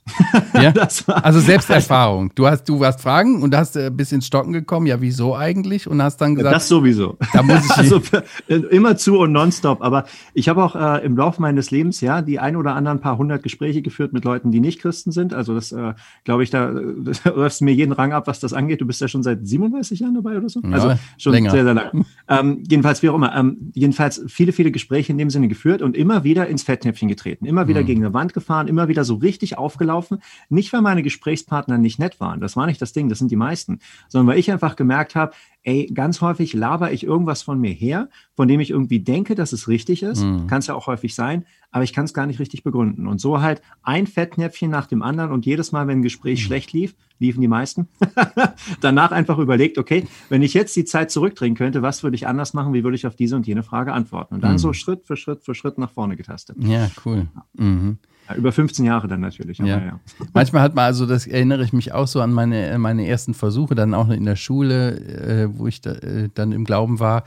Ja? 0.54 0.74
also 1.08 1.40
Selbsterfahrung. 1.40 2.32
Du 2.36 2.48
hast, 2.48 2.68
du 2.68 2.80
warst 2.80 3.02
Fragen 3.02 3.42
und 3.42 3.56
hast 3.56 3.78
ein 3.78 3.96
bisschen 3.96 4.18
ins 4.18 4.28
Stocken 4.28 4.54
gekommen. 4.54 4.88
Ja, 4.88 5.02
wieso 5.02 5.36
eigentlich? 5.36 5.88
Und 5.88 6.02
hast 6.02 6.18
dann 6.18 6.36
gesagt. 6.36 6.56
Das 6.56 6.68
sowieso. 6.68 7.18
Da 7.34 7.44
muss 7.44 7.66
ich 7.66 7.72
also 7.78 8.02
immer 8.48 8.98
zu 8.98 9.20
und 9.20 9.32
nonstop. 9.32 9.82
Aber 9.82 10.06
ich 10.34 10.50
habe 10.50 10.64
auch 10.64 10.76
äh, 10.76 11.06
im 11.06 11.18
Laufe 11.18 11.42
meines 11.42 11.72
Lebens 11.72 12.02
ja 12.02 12.22
die 12.22 12.40
ein 12.40 12.56
oder 12.56 12.76
anderen 12.76 13.00
paar 13.00 13.18
hundert 13.18 13.44
Gespräche 13.44 13.82
geführt 13.82 14.14
mit 14.14 14.26
Leuten, 14.26 14.52
die 14.52 14.60
nicht 14.60 14.82
Christen 14.82 15.12
sind. 15.12 15.34
Also 15.34 15.54
das 15.54 15.72
äh, 15.72 15.94
glaube 16.24 16.44
ich, 16.44 16.50
da 16.50 16.70
läufst 17.26 17.62
mir 17.62 17.74
jeden 17.74 17.92
Rang 17.92 18.14
ab, 18.14 18.28
was 18.28 18.40
das 18.40 18.54
angeht. 18.54 18.82
Du 18.82 18.86
bist 18.86 19.02
ja 19.02 19.08
schon 19.08 19.24
seit 19.24 19.48
37 19.48 20.00
Jahren 20.00 20.16
dabei 20.16 20.38
oder 20.38 20.50
so. 20.50 20.62
Ja, 20.62 20.72
also 20.72 20.94
schon 21.18 21.34
länger. 21.34 21.52
sehr, 21.52 21.64
sehr 21.64 21.74
lang. 21.74 22.06
Ähm, 22.28 22.64
jedenfalls, 22.68 23.04
wie 23.04 23.10
auch 23.10 23.16
immer. 23.16 23.36
Ähm, 23.36 23.72
jedenfalls 23.74 24.24
viele, 24.28 24.52
viele 24.52 24.72
Gespräche 24.72 25.12
in 25.12 25.18
dem 25.18 25.30
Sinne 25.30 25.48
geführt 25.48 25.82
und 25.82 25.96
immer 25.96 26.24
wieder 26.24 26.48
ins 26.48 26.64
Fettnäpfchen 26.64 27.08
getreten. 27.08 27.46
Immer 27.46 27.68
wieder 27.68 27.82
mhm. 27.82 27.86
gegen 27.86 28.06
eine 28.06 28.14
Wand 28.14 28.34
gefahren, 28.34 28.68
immer 28.68 28.88
wieder 28.88 28.95
so 29.04 29.16
richtig 29.16 29.58
aufgelaufen. 29.58 30.22
Nicht, 30.50 30.72
weil 30.74 30.82
meine 30.82 31.04
Gesprächspartner 31.04 31.78
nicht 31.78 32.00
nett 32.00 32.20
waren. 32.20 32.40
Das 32.40 32.56
war 32.56 32.66
nicht 32.66 32.82
das 32.82 32.94
Ding, 32.94 33.10
das 33.10 33.20
sind 33.20 33.32
die 33.32 33.36
meisten. 33.36 33.80
Sondern 34.08 34.28
weil 34.28 34.40
ich 34.40 34.52
einfach 34.52 34.76
gemerkt 34.76 35.16
habe, 35.16 35.34
ey, 35.66 35.88
ganz 35.94 36.22
häufig 36.22 36.54
laber 36.54 36.92
ich 36.92 37.04
irgendwas 37.04 37.42
von 37.42 37.60
mir 37.60 37.72
her, 37.72 38.10
von 38.36 38.48
dem 38.48 38.60
ich 38.60 38.70
irgendwie 38.70 39.00
denke, 39.00 39.34
dass 39.36 39.52
es 39.52 39.68
richtig 39.68 40.04
ist. 40.04 40.24
Mhm. 40.24 40.48
Kann 40.48 40.60
es 40.60 40.68
ja 40.68 40.76
auch 40.76 40.88
häufig 40.88 41.16
sein, 41.16 41.46
aber 41.72 41.84
ich 41.84 41.92
kann 41.92 42.06
es 42.06 42.14
gar 42.14 42.28
nicht 42.28 42.40
richtig 42.40 42.64
begründen. 42.64 43.08
Und 43.08 43.20
so 43.20 43.42
halt 43.42 43.62
ein 43.82 44.06
Fettnäpfchen 44.06 44.70
nach 44.70 44.86
dem 44.86 45.02
anderen 45.02 45.32
und 45.32 45.46
jedes 45.46 45.72
Mal, 45.72 45.88
wenn 45.88 46.00
ein 46.00 46.04
Gespräch 46.04 46.40
mhm. 46.40 46.46
schlecht 46.46 46.72
lief, 46.72 46.96
liefen 47.18 47.42
die 47.42 47.48
meisten, 47.48 47.88
danach 48.82 49.12
einfach 49.12 49.40
überlegt, 49.40 49.78
okay, 49.78 50.06
wenn 50.30 50.44
ich 50.44 50.54
jetzt 50.54 50.76
die 50.76 50.86
Zeit 50.86 51.10
zurückdrehen 51.10 51.56
könnte, 51.56 51.82
was 51.82 52.04
würde 52.04 52.16
ich 52.16 52.28
anders 52.28 52.54
machen, 52.54 52.74
wie 52.74 52.84
würde 52.84 52.96
ich 52.96 53.08
auf 53.08 53.16
diese 53.16 53.36
und 53.36 53.48
jene 53.48 53.64
Frage 53.64 53.92
antworten? 53.92 54.36
Und 54.36 54.42
dann 54.42 54.54
mhm. 54.54 54.60
so 54.60 54.72
Schritt 54.74 55.06
für 55.06 55.18
Schritt 55.18 55.44
für 55.44 55.56
Schritt 55.56 55.80
nach 55.80 55.92
vorne 55.92 56.16
getastet. 56.16 56.58
Ja, 56.60 56.90
cool. 57.06 57.28
Mhm. 57.54 57.98
Ja, 58.30 58.36
über 58.36 58.52
15 58.52 58.86
Jahre 58.86 59.08
dann 59.08 59.22
natürlich. 59.22 59.58
Ja. 59.60 59.66
ja. 59.66 60.00
Manchmal 60.34 60.62
hat 60.62 60.76
man, 60.76 60.86
also 60.86 61.06
das 61.06 61.28
erinnere 61.28 61.64
ich 61.64 61.74
mich 61.74 61.94
auch 61.94 62.08
so 62.08 62.22
an 62.22 62.32
meine, 62.32 62.78
meine 62.80 63.08
ersten 63.08 63.34
Versuche, 63.34 63.76
dann 63.76 63.94
auch 63.94 64.10
in 64.10 64.26
der 64.26 64.36
Schule, 64.36 64.98
äh, 64.98 65.50
wo 65.58 65.68
ich 65.68 65.82
da, 65.82 65.92
äh, 65.92 66.30
dann 66.34 66.52
im 66.52 66.66
Glauben 66.66 67.00
war. 67.00 67.24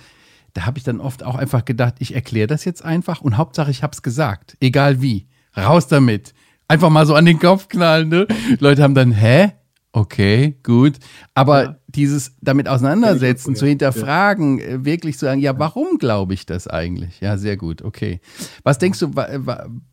Da 0.54 0.66
habe 0.66 0.78
ich 0.78 0.84
dann 0.84 1.00
oft 1.00 1.22
auch 1.22 1.36
einfach 1.36 1.64
gedacht, 1.64 1.94
ich 1.98 2.14
erkläre 2.14 2.46
das 2.46 2.64
jetzt 2.64 2.84
einfach 2.84 3.20
und 3.20 3.36
Hauptsache 3.36 3.70
ich 3.70 3.82
habe 3.82 3.92
es 3.92 4.02
gesagt, 4.02 4.56
egal 4.60 5.02
wie. 5.02 5.26
Raus 5.56 5.88
damit. 5.88 6.34
Einfach 6.68 6.90
mal 6.90 7.06
so 7.06 7.14
an 7.14 7.24
den 7.24 7.38
Kopf 7.38 7.68
knallen. 7.68 8.08
Ne? 8.08 8.26
Leute 8.60 8.82
haben 8.82 8.94
dann, 8.94 9.12
hä? 9.12 9.52
Okay, 9.92 10.58
gut. 10.62 10.98
Aber 11.34 11.62
ja. 11.64 11.76
dieses 11.88 12.36
damit 12.40 12.68
auseinandersetzen, 12.68 13.56
zu 13.56 13.66
hinterfragen, 13.66 14.58
ja. 14.58 14.66
Äh, 14.66 14.84
wirklich 14.84 15.16
zu 15.16 15.24
sagen, 15.24 15.40
ja, 15.40 15.58
warum 15.58 15.98
glaube 15.98 16.34
ich 16.34 16.44
das 16.44 16.68
eigentlich? 16.68 17.20
Ja, 17.20 17.38
sehr 17.38 17.56
gut, 17.56 17.82
okay. 17.82 18.20
Was 18.64 18.78
denkst 18.78 19.00
du, 19.00 19.10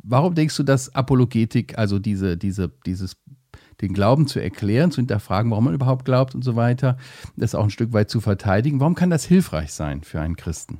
warum 0.03 0.35
denkst 0.35 0.57
du, 0.57 0.63
dass 0.63 0.93
Apologetik, 0.93 1.77
also 1.77 1.97
diese, 1.97 2.35
diese, 2.37 2.71
dieses, 2.85 3.15
den 3.81 3.93
Glauben 3.93 4.27
zu 4.27 4.39
erklären, 4.39 4.91
zu 4.91 4.97
hinterfragen, 4.97 5.51
warum 5.51 5.65
man 5.65 5.73
überhaupt 5.73 6.05
glaubt 6.05 6.35
und 6.35 6.43
so 6.43 6.55
weiter, 6.55 6.97
das 7.37 7.55
auch 7.55 7.63
ein 7.63 7.69
Stück 7.69 7.93
weit 7.93 8.09
zu 8.09 8.19
verteidigen, 8.19 8.81
warum 8.81 8.95
kann 8.95 9.09
das 9.09 9.23
hilfreich 9.23 9.73
sein 9.73 10.03
für 10.03 10.19
einen 10.19 10.35
Christen? 10.35 10.79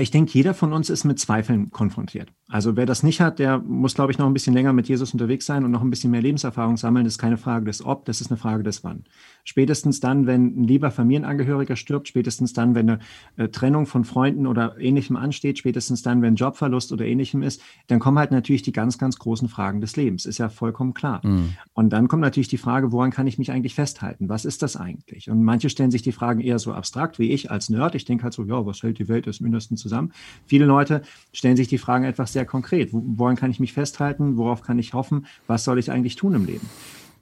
Ich 0.00 0.10
denke, 0.10 0.32
jeder 0.32 0.54
von 0.54 0.72
uns 0.72 0.90
ist 0.90 1.04
mit 1.04 1.20
Zweifeln 1.20 1.70
konfrontiert. 1.70 2.32
Also 2.46 2.76
wer 2.76 2.84
das 2.84 3.02
nicht 3.02 3.22
hat, 3.22 3.38
der 3.38 3.58
muss, 3.58 3.94
glaube 3.94 4.12
ich, 4.12 4.18
noch 4.18 4.26
ein 4.26 4.34
bisschen 4.34 4.52
länger 4.52 4.74
mit 4.74 4.86
Jesus 4.86 5.14
unterwegs 5.14 5.46
sein 5.46 5.64
und 5.64 5.70
noch 5.70 5.80
ein 5.80 5.88
bisschen 5.88 6.10
mehr 6.10 6.20
Lebenserfahrung 6.20 6.76
sammeln. 6.76 7.04
Das 7.04 7.14
ist 7.14 7.18
keine 7.18 7.38
Frage 7.38 7.64
des 7.64 7.84
Ob, 7.84 8.04
das 8.04 8.20
ist 8.20 8.30
eine 8.30 8.36
Frage 8.36 8.62
des 8.62 8.84
Wann. 8.84 9.04
Spätestens 9.44 10.00
dann, 10.00 10.26
wenn 10.26 10.60
ein 10.60 10.64
lieber 10.64 10.90
Familienangehöriger 10.90 11.74
stirbt, 11.74 12.06
spätestens 12.06 12.52
dann, 12.52 12.74
wenn 12.74 12.90
eine 12.90 12.98
äh, 13.36 13.48
Trennung 13.48 13.86
von 13.86 14.04
Freunden 14.04 14.46
oder 14.46 14.78
ähnlichem 14.78 15.16
ansteht, 15.16 15.58
spätestens 15.58 16.02
dann, 16.02 16.20
wenn 16.20 16.34
Jobverlust 16.34 16.92
oder 16.92 17.06
ähnlichem 17.06 17.42
ist, 17.42 17.62
dann 17.86 17.98
kommen 17.98 18.18
halt 18.18 18.30
natürlich 18.30 18.62
die 18.62 18.72
ganz, 18.72 18.98
ganz 18.98 19.18
großen 19.18 19.48
Fragen 19.48 19.80
des 19.80 19.96
Lebens. 19.96 20.26
Ist 20.26 20.38
ja 20.38 20.50
vollkommen 20.50 20.92
klar. 20.92 21.26
Mhm. 21.26 21.54
Und 21.72 21.94
dann 21.94 22.08
kommt 22.08 22.22
natürlich 22.22 22.48
die 22.48 22.58
Frage, 22.58 22.92
woran 22.92 23.10
kann 23.10 23.26
ich 23.26 23.38
mich 23.38 23.52
eigentlich 23.52 23.74
festhalten? 23.74 24.28
Was 24.28 24.44
ist 24.44 24.62
das 24.62 24.76
eigentlich? 24.76 25.30
Und 25.30 25.42
manche 25.42 25.70
stellen 25.70 25.90
sich 25.90 26.02
die 26.02 26.12
Fragen 26.12 26.40
eher 26.40 26.58
so 26.58 26.74
abstrakt 26.74 27.18
wie 27.18 27.32
ich 27.32 27.50
als 27.50 27.70
Nerd. 27.70 27.94
Ich 27.94 28.04
denke 28.04 28.24
halt 28.24 28.34
so, 28.34 28.44
ja, 28.44 28.66
was 28.66 28.82
hält 28.82 28.98
die 28.98 29.08
Welt 29.08 29.24
des 29.24 29.40
Mindesten 29.40 29.78
zusammen? 29.78 30.12
Viele 30.46 30.66
Leute 30.66 31.00
stellen 31.32 31.56
sich 31.56 31.68
die 31.68 31.78
Fragen 31.78 32.04
etwas 32.04 32.33
sehr 32.34 32.44
konkret. 32.44 32.90
Woran 32.92 33.36
kann 33.36 33.50
ich 33.50 33.60
mich 33.60 33.72
festhalten? 33.72 34.36
Worauf 34.36 34.60
kann 34.60 34.78
ich 34.78 34.92
hoffen? 34.92 35.26
Was 35.46 35.64
soll 35.64 35.78
ich 35.78 35.90
eigentlich 35.90 36.16
tun 36.16 36.34
im 36.34 36.44
Leben? 36.44 36.68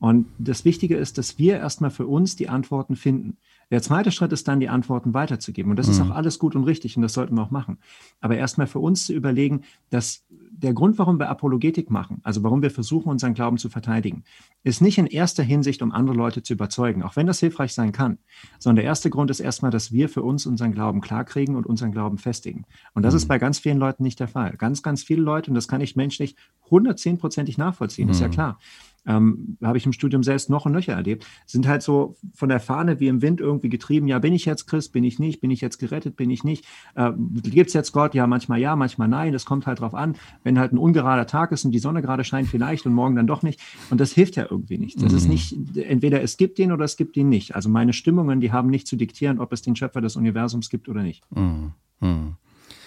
Und 0.01 0.27
das 0.39 0.65
Wichtige 0.65 0.97
ist, 0.97 1.17
dass 1.17 1.39
wir 1.39 1.59
erstmal 1.59 1.93
für 1.93 2.09
uns 2.09 2.35
die 2.35 2.49
Antworten 2.49 2.97
finden. 2.97 3.37
Der 3.71 3.83
zweite 3.83 4.11
Schritt 4.11 4.33
ist 4.33 4.49
dann, 4.49 4.59
die 4.59 4.69
Antworten 4.69 5.15
weiterzugeben. 5.15 5.71
Und 5.71 5.79
das 5.79 5.87
mhm. 5.87 5.93
ist 5.93 6.01
auch 6.01 6.11
alles 6.11 6.41
gut 6.41 6.57
und 6.57 6.65
richtig 6.65 6.97
und 6.97 7.03
das 7.03 7.13
sollten 7.13 7.37
wir 7.37 7.43
auch 7.43 7.53
machen. 7.53 7.79
Aber 8.21 8.37
erstmal 8.37 8.67
für 8.67 8.81
uns 8.81 9.07
zu 9.07 9.13
überlegen, 9.13 9.63
dass 9.91 10.25
der 10.55 10.75
Grund, 10.75 10.99
warum 10.99 11.19
wir 11.19 11.31
Apologetik 11.31 11.91
machen, 11.91 12.21
also 12.23 12.43
warum 12.43 12.63
wir 12.63 12.71
versuchen, 12.71 13.09
unseren 13.09 13.35
Glauben 13.35 13.57
zu 13.57 13.69
verteidigen, 13.69 14.23
ist 14.63 14.83
nicht 14.83 14.99
in 14.99 15.07
erster 15.07 15.43
Hinsicht, 15.43 15.83
um 15.83 15.93
andere 15.93 16.17
Leute 16.17 16.43
zu 16.43 16.53
überzeugen, 16.53 17.03
auch 17.03 17.17
wenn 17.17 17.27
das 17.27 17.41
hilfreich 17.41 17.73
sein 17.73 17.93
kann, 17.93 18.19
sondern 18.59 18.77
der 18.77 18.85
erste 18.85 19.11
Grund 19.11 19.31
ist 19.31 19.41
erstmal, 19.41 19.71
dass 19.71 19.93
wir 19.93 20.09
für 20.09 20.23
uns 20.23 20.47
unseren 20.47 20.73
Glauben 20.73 21.01
klarkriegen 21.01 21.57
und 21.57 21.67
unseren 21.67 21.93
Glauben 21.93 22.19
festigen. 22.19 22.65
Und 22.95 23.03
das 23.03 23.15
mhm. 23.15 23.19
ist 23.19 23.29
bei 23.29 23.39
ganz 23.39 23.59
vielen 23.59 23.79
Leuten 23.79 24.03
nicht 24.03 24.21
der 24.21 24.29
Fall. 24.29 24.57
Ganz, 24.57 24.83
ganz 24.83 25.03
viele 25.03 25.23
Leute, 25.23 25.51
und 25.51 25.55
das 25.55 25.69
kann 25.69 25.81
ich 25.81 25.97
menschlich 25.97 26.37
110-prozentig 26.71 27.59
nachvollziehen, 27.59 28.07
mhm. 28.07 28.13
ist 28.13 28.21
ja 28.21 28.29
mhm. 28.29 28.33
klar 28.33 28.59
ähm, 29.07 29.57
habe 29.63 29.79
ich 29.79 29.87
im 29.87 29.93
Studium 29.93 30.23
selbst 30.23 30.51
noch 30.51 30.67
und 30.67 30.73
nöcher 30.73 30.93
erlebt, 30.93 31.27
sind 31.47 31.67
halt 31.67 31.83
so 31.83 32.17
von 32.35 32.49
der 32.49 32.61
Fahne 32.61 33.01
wie 33.01 33.09
im 33.09 33.23
Wind 33.23 33.41
irgendwie 33.41 33.69
getrieben. 33.69 34.07
Ja, 34.09 34.19
bin 34.19 34.33
ich 34.33 34.45
jetzt 34.45 34.67
Christ, 34.67 34.93
bin 34.93 35.05
ich 35.05 35.19
nicht, 35.19 35.41
bin 35.41 35.51
ich 35.51 35.61
jetzt 35.61 35.79
gerettet, 35.79 36.17
bin 36.17 36.31
ich 36.31 36.45
nicht. 36.45 36.65
Äh, 36.95 37.13
Gibt 37.17 37.69
es 37.69 37.75
jetzt 37.75 37.93
Gott? 37.93 38.15
Ja, 38.15 38.27
manchmal 38.27 38.61
ja, 38.61 38.77
manchmal 38.77 39.09
nein. 39.09 39.33
Das 39.33 39.45
kommt 39.45 39.67
halt 39.67 39.81
drauf 39.81 39.95
an. 39.95 40.17
Wenn 40.45 40.59
halt 40.59 40.73
ein 40.73 40.79
ungerader 40.79 41.27
Tag 41.27 41.53
ist 41.53 41.65
und 41.65 41.73
die 41.73 41.79
Sonne 41.79 42.03
gerade 42.03 42.25
scheint, 42.25 42.49
vielleicht 42.49 42.87
und 42.87 42.95
morgen 42.95 43.17
dann 43.17 43.27
doch 43.27 43.43
nicht. 43.43 43.61
Und 43.91 44.01
das 44.01 44.13
hilft 44.13 44.37
ja 44.37 44.47
irgendwie 44.49 44.79
nicht. 44.79 45.03
Das 45.03 45.13
mhm. 45.13 45.19
ist 45.19 45.29
nicht, 45.29 45.77
entweder 45.77 46.23
es 46.23 46.37
gibt 46.37 46.59
ihn 46.59 46.73
oder 46.73 46.85
es 46.85 46.97
gibt 46.97 47.17
ihn 47.17 47.29
nicht. 47.29 47.55
Also 47.55 47.69
meine 47.69 47.93
Stimmungen, 47.93 48.41
die 48.41 48.53
haben 48.53 48.71
nicht 48.71 48.87
zu 48.87 48.97
diktieren, 48.97 49.41
ob 49.41 49.53
es 49.53 49.63
den 49.63 49.77
Schöpfer 49.77 50.01
des 50.01 50.17
Universums 50.17 50.71
gibt 50.71 50.89
oder 50.89 51.03
nicht. 51.03 51.25
Mhm. 51.31 51.73
Mhm. 52.01 52.37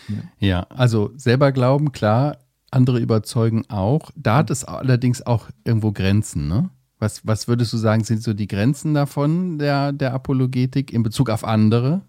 Ja. 0.08 0.16
ja, 0.48 0.60
also 0.70 1.12
selber 1.16 1.52
glauben, 1.52 1.92
klar, 1.92 2.38
andere 2.72 3.00
überzeugen 3.00 3.64
auch. 3.70 4.12
Da 4.16 4.38
hat 4.38 4.50
es 4.50 4.64
allerdings 4.64 5.22
auch 5.22 5.50
irgendwo 5.64 5.92
Grenzen, 5.92 6.48
ne? 6.48 6.70
Was, 6.98 7.28
was 7.28 7.48
würdest 7.48 7.74
du 7.74 7.78
sagen, 7.78 8.04
sind 8.04 8.24
so 8.24 8.34
die 8.34 8.48
Grenzen 8.48 8.94
davon, 8.94 9.60
der, 9.60 9.92
der 9.92 10.14
Apologetik 10.14 10.94
in 10.94 11.04
Bezug 11.04 11.30
auf 11.30 11.44
andere? 11.44 12.02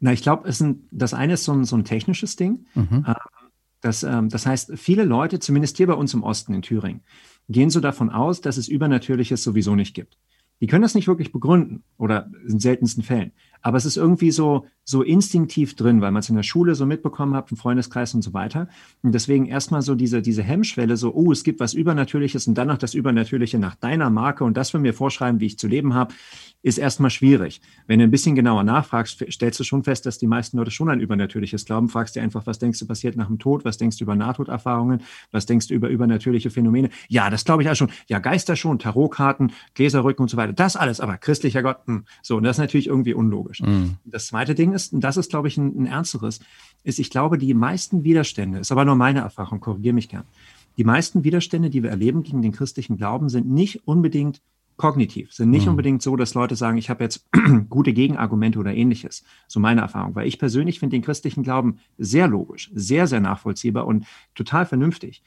Na, 0.00 0.12
ich 0.12 0.22
glaube, 0.22 0.50
das 0.90 1.14
eine 1.14 1.34
ist 1.34 1.44
so 1.44 1.52
ein, 1.52 1.64
so 1.64 1.76
ein 1.76 1.84
technisches 1.84 2.34
Ding. 2.34 2.66
Mhm. 2.74 3.04
Ähm, 3.06 3.14
das, 3.80 4.02
ähm, 4.02 4.28
das 4.28 4.46
heißt, 4.46 4.72
viele 4.76 5.04
Leute, 5.04 5.38
zumindest 5.38 5.76
hier 5.76 5.86
bei 5.86 5.94
uns 5.94 6.12
im 6.12 6.24
Osten 6.24 6.54
in 6.54 6.62
Thüringen, 6.62 7.02
gehen 7.48 7.70
so 7.70 7.80
davon 7.80 8.10
aus, 8.10 8.40
dass 8.40 8.56
es 8.56 8.68
Übernatürliches 8.68 9.44
sowieso 9.44 9.76
nicht 9.76 9.94
gibt. 9.94 10.18
Die 10.60 10.66
können 10.66 10.82
das 10.82 10.94
nicht 10.94 11.08
wirklich 11.08 11.32
begründen 11.32 11.82
oder 11.98 12.30
in 12.46 12.60
seltensten 12.60 13.02
Fällen. 13.02 13.32
Aber 13.62 13.78
es 13.78 13.84
ist 13.84 13.96
irgendwie 13.96 14.30
so, 14.30 14.66
so 14.84 15.02
instinktiv 15.02 15.76
drin, 15.76 16.00
weil 16.00 16.10
man 16.10 16.20
es 16.20 16.28
in 16.28 16.36
der 16.36 16.42
Schule 16.42 16.74
so 16.74 16.86
mitbekommen 16.86 17.34
hat, 17.34 17.50
im 17.50 17.56
Freundeskreis 17.56 18.14
und 18.14 18.22
so 18.22 18.34
weiter. 18.34 18.68
Und 19.02 19.14
deswegen 19.14 19.46
erstmal 19.46 19.82
so 19.82 19.94
diese, 19.94 20.22
diese 20.22 20.42
Hemmschwelle, 20.42 20.96
so, 20.96 21.14
oh, 21.14 21.30
es 21.30 21.44
gibt 21.44 21.60
was 21.60 21.72
Übernatürliches 21.72 22.48
und 22.48 22.54
dann 22.58 22.68
noch 22.68 22.78
das 22.78 22.94
Übernatürliche 22.94 23.58
nach 23.58 23.76
deiner 23.76 24.10
Marke 24.10 24.44
und 24.44 24.56
das 24.56 24.72
wir 24.72 24.80
mir 24.80 24.92
vorschreiben, 24.92 25.40
wie 25.40 25.46
ich 25.46 25.58
zu 25.58 25.68
leben 25.68 25.94
habe, 25.94 26.14
ist 26.62 26.78
erstmal 26.78 27.10
schwierig. 27.10 27.60
Wenn 27.86 27.98
du 27.98 28.04
ein 28.04 28.10
bisschen 28.10 28.34
genauer 28.34 28.64
nachfragst, 28.64 29.24
stellst 29.30 29.58
du 29.58 29.64
schon 29.64 29.82
fest, 29.82 30.06
dass 30.06 30.18
die 30.18 30.26
meisten 30.26 30.56
Leute 30.56 30.70
schon 30.70 30.90
an 30.90 31.00
Übernatürliches 31.00 31.64
glauben. 31.64 31.88
Fragst 31.88 32.14
dir 32.14 32.22
einfach, 32.22 32.46
was 32.46 32.58
denkst 32.58 32.78
du 32.78 32.86
passiert 32.86 33.16
nach 33.16 33.26
dem 33.26 33.38
Tod? 33.38 33.64
Was 33.64 33.78
denkst 33.78 33.98
du 33.98 34.04
über 34.04 34.14
Nahtoderfahrungen? 34.14 35.02
Was 35.32 35.46
denkst 35.46 35.68
du 35.68 35.74
über 35.74 35.88
übernatürliche 35.88 36.50
Phänomene? 36.50 36.90
Ja, 37.08 37.30
das 37.30 37.44
glaube 37.44 37.62
ich 37.62 37.70
auch 37.70 37.74
schon. 37.74 37.90
Ja, 38.06 38.20
Geister 38.20 38.56
schon, 38.56 38.78
Tarotkarten, 38.78 39.52
Gläserrücken 39.74 40.22
und 40.22 40.28
so 40.28 40.36
weiter. 40.36 40.52
Das 40.52 40.76
alles, 40.76 41.00
aber 41.00 41.18
christlicher 41.18 41.62
Gott, 41.62 41.86
mh. 41.86 41.94
Hm. 41.94 42.04
so, 42.22 42.36
und 42.36 42.44
das 42.44 42.56
ist 42.56 42.60
natürlich 42.60 42.86
irgendwie 42.86 43.14
unlogisch. 43.14 43.51
Mhm. 43.60 43.96
Das 44.04 44.28
zweite 44.28 44.54
Ding 44.54 44.72
ist, 44.72 44.92
und 44.92 45.02
das 45.02 45.16
ist, 45.16 45.30
glaube 45.30 45.48
ich, 45.48 45.56
ein, 45.56 45.82
ein 45.82 45.86
ernsteres, 45.86 46.40
ist, 46.84 46.98
ich 46.98 47.10
glaube, 47.10 47.38
die 47.38 47.54
meisten 47.54 48.04
Widerstände, 48.04 48.58
ist 48.58 48.72
aber 48.72 48.84
nur 48.84 48.96
meine 48.96 49.20
Erfahrung, 49.20 49.60
korrigiere 49.60 49.94
mich 49.94 50.08
gern. 50.08 50.24
Die 50.78 50.84
meisten 50.84 51.24
Widerstände, 51.24 51.70
die 51.70 51.82
wir 51.82 51.90
erleben 51.90 52.22
gegen 52.22 52.42
den 52.42 52.52
christlichen 52.52 52.96
Glauben, 52.96 53.28
sind 53.28 53.48
nicht 53.48 53.86
unbedingt 53.86 54.40
kognitiv, 54.76 55.32
sind 55.32 55.50
nicht 55.50 55.66
mhm. 55.66 55.72
unbedingt 55.72 56.02
so, 56.02 56.16
dass 56.16 56.34
Leute 56.34 56.56
sagen, 56.56 56.78
ich 56.78 56.88
habe 56.90 57.04
jetzt 57.04 57.28
gute 57.68 57.92
Gegenargumente 57.92 58.58
oder 58.58 58.74
ähnliches. 58.74 59.22
So 59.46 59.60
meine 59.60 59.82
Erfahrung. 59.82 60.14
Weil 60.14 60.26
ich 60.26 60.38
persönlich 60.38 60.78
finde 60.78 60.96
den 60.96 61.02
christlichen 61.02 61.42
Glauben 61.42 61.78
sehr 61.98 62.26
logisch, 62.26 62.70
sehr, 62.74 63.06
sehr 63.06 63.20
nachvollziehbar 63.20 63.86
und 63.86 64.06
total 64.34 64.66
vernünftig 64.66 65.22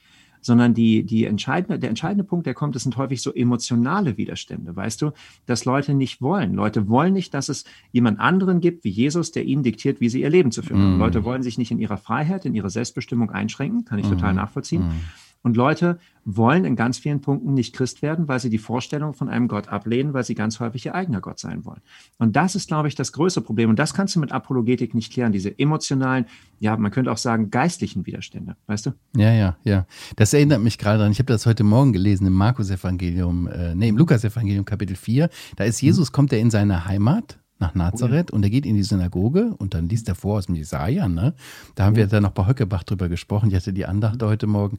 sondern 0.46 0.72
die, 0.72 1.04
die 1.04 1.24
entscheidende, 1.24 1.78
der 1.78 1.90
entscheidende 1.90 2.24
Punkt, 2.24 2.46
der 2.46 2.54
kommt, 2.54 2.74
das 2.74 2.84
sind 2.84 2.96
häufig 2.96 3.20
so 3.20 3.34
emotionale 3.34 4.16
Widerstände, 4.16 4.74
weißt 4.74 5.02
du, 5.02 5.10
dass 5.44 5.64
Leute 5.64 5.92
nicht 5.92 6.22
wollen. 6.22 6.54
Leute 6.54 6.88
wollen 6.88 7.12
nicht, 7.12 7.34
dass 7.34 7.48
es 7.48 7.64
jemand 7.92 8.20
anderen 8.20 8.60
gibt 8.60 8.84
wie 8.84 8.90
Jesus, 8.90 9.32
der 9.32 9.44
ihnen 9.44 9.62
diktiert, 9.62 10.00
wie 10.00 10.08
sie 10.08 10.22
ihr 10.22 10.30
Leben 10.30 10.52
zu 10.52 10.62
führen. 10.62 10.96
Mm. 10.96 10.98
Leute 10.98 11.24
wollen 11.24 11.42
sich 11.42 11.58
nicht 11.58 11.70
in 11.70 11.78
ihrer 11.78 11.98
Freiheit, 11.98 12.46
in 12.46 12.54
ihrer 12.54 12.70
Selbstbestimmung 12.70 13.30
einschränken, 13.30 13.84
kann 13.84 13.98
ich 13.98 14.06
mm. 14.06 14.10
total 14.10 14.34
nachvollziehen. 14.34 14.82
Mm. 14.82 15.00
Und 15.46 15.56
Leute 15.56 16.00
wollen 16.24 16.64
in 16.64 16.74
ganz 16.74 16.98
vielen 16.98 17.20
Punkten 17.20 17.54
nicht 17.54 17.72
Christ 17.72 18.02
werden, 18.02 18.26
weil 18.26 18.40
sie 18.40 18.50
die 18.50 18.58
Vorstellung 18.58 19.14
von 19.14 19.28
einem 19.28 19.46
Gott 19.46 19.68
ablehnen, 19.68 20.12
weil 20.12 20.24
sie 20.24 20.34
ganz 20.34 20.58
häufig 20.58 20.84
ihr 20.86 20.94
eigener 20.96 21.20
Gott 21.20 21.38
sein 21.38 21.64
wollen. 21.64 21.82
Und 22.18 22.34
das 22.34 22.56
ist, 22.56 22.66
glaube 22.66 22.88
ich, 22.88 22.96
das 22.96 23.12
größte 23.12 23.42
Problem. 23.42 23.70
Und 23.70 23.78
das 23.78 23.94
kannst 23.94 24.16
du 24.16 24.18
mit 24.18 24.32
Apologetik 24.32 24.92
nicht 24.92 25.12
klären, 25.12 25.30
diese 25.30 25.56
emotionalen, 25.56 26.26
ja, 26.58 26.76
man 26.76 26.90
könnte 26.90 27.12
auch 27.12 27.16
sagen, 27.16 27.52
geistlichen 27.52 28.06
Widerstände, 28.06 28.56
weißt 28.66 28.86
du? 28.86 28.90
Ja, 29.16 29.32
ja, 29.32 29.56
ja. 29.62 29.86
Das 30.16 30.34
erinnert 30.34 30.62
mich 30.62 30.78
gerade 30.78 30.98
daran, 30.98 31.12
ich 31.12 31.20
habe 31.20 31.32
das 31.32 31.46
heute 31.46 31.62
Morgen 31.62 31.92
gelesen 31.92 32.26
im 32.26 32.32
Markus-Evangelium, 32.32 33.46
äh, 33.46 33.76
nee, 33.76 33.90
im 33.90 33.98
Lukas-Evangelium 33.98 34.64
Kapitel 34.64 34.96
4. 34.96 35.30
Da 35.54 35.62
ist 35.62 35.80
Jesus, 35.80 36.10
kommt 36.10 36.32
er 36.32 36.40
in 36.40 36.50
seine 36.50 36.86
Heimat 36.86 37.38
nach 37.58 37.74
Nazareth 37.74 38.30
und 38.30 38.42
er 38.42 38.50
geht 38.50 38.66
in 38.66 38.74
die 38.74 38.82
Synagoge 38.82 39.54
und 39.56 39.72
dann 39.72 39.88
liest 39.88 40.08
er 40.08 40.14
vor 40.14 40.38
aus 40.38 40.46
dem 40.46 40.54
Jesaja, 40.54 41.08
ne? 41.08 41.34
Da 41.74 41.84
haben 41.84 41.96
wir 41.96 42.06
dann 42.06 42.22
noch 42.22 42.32
bei 42.32 42.46
Höckebach 42.46 42.82
drüber 42.82 43.08
gesprochen. 43.08 43.48
Ich 43.48 43.54
hatte 43.54 43.72
die 43.72 43.86
Andacht 43.86 44.22
heute 44.22 44.46
Morgen. 44.46 44.78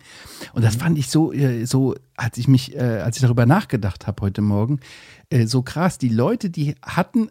Und 0.53 0.63
das 0.63 0.75
fand 0.75 0.97
ich 0.97 1.09
so, 1.09 1.33
äh, 1.33 1.65
so, 1.65 1.95
als 2.15 2.37
ich 2.37 2.47
mich, 2.47 2.75
äh, 2.75 3.01
als 3.03 3.17
ich 3.17 3.23
darüber 3.23 3.45
nachgedacht 3.45 4.05
habe 4.05 4.21
heute 4.21 4.41
Morgen, 4.41 4.79
äh, 5.29 5.47
so 5.47 5.63
krass. 5.63 5.97
Die 5.97 6.09
Leute, 6.09 6.49
die 6.49 6.75
hatten 6.83 7.29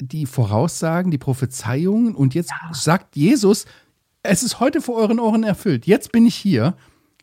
die 0.00 0.26
Voraussagen, 0.26 1.10
die 1.10 1.18
Prophezeiungen 1.18 2.14
und 2.14 2.34
jetzt 2.34 2.50
ja. 2.50 2.74
sagt 2.74 3.14
Jesus, 3.16 3.66
es 4.22 4.42
ist 4.42 4.58
heute 4.58 4.80
vor 4.80 4.96
euren 4.96 5.20
Ohren 5.20 5.44
erfüllt. 5.44 5.86
Jetzt 5.86 6.10
bin 6.10 6.26
ich 6.26 6.34
hier. 6.34 6.74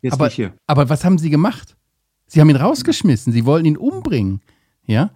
Jetzt 0.01 0.13
aber, 0.13 0.25
bin 0.25 0.29
ich 0.29 0.36
hier. 0.36 0.53
Aber 0.67 0.88
was 0.88 1.03
haben 1.03 1.17
sie 1.17 1.29
gemacht? 1.29 1.75
Sie 2.27 2.39
haben 2.39 2.50
ihn 2.50 2.55
rausgeschmissen. 2.55 3.34
Sie 3.34 3.46
wollen 3.46 3.65
ihn 3.65 3.77
umbringen. 3.77 4.41
Ja? 4.86 5.12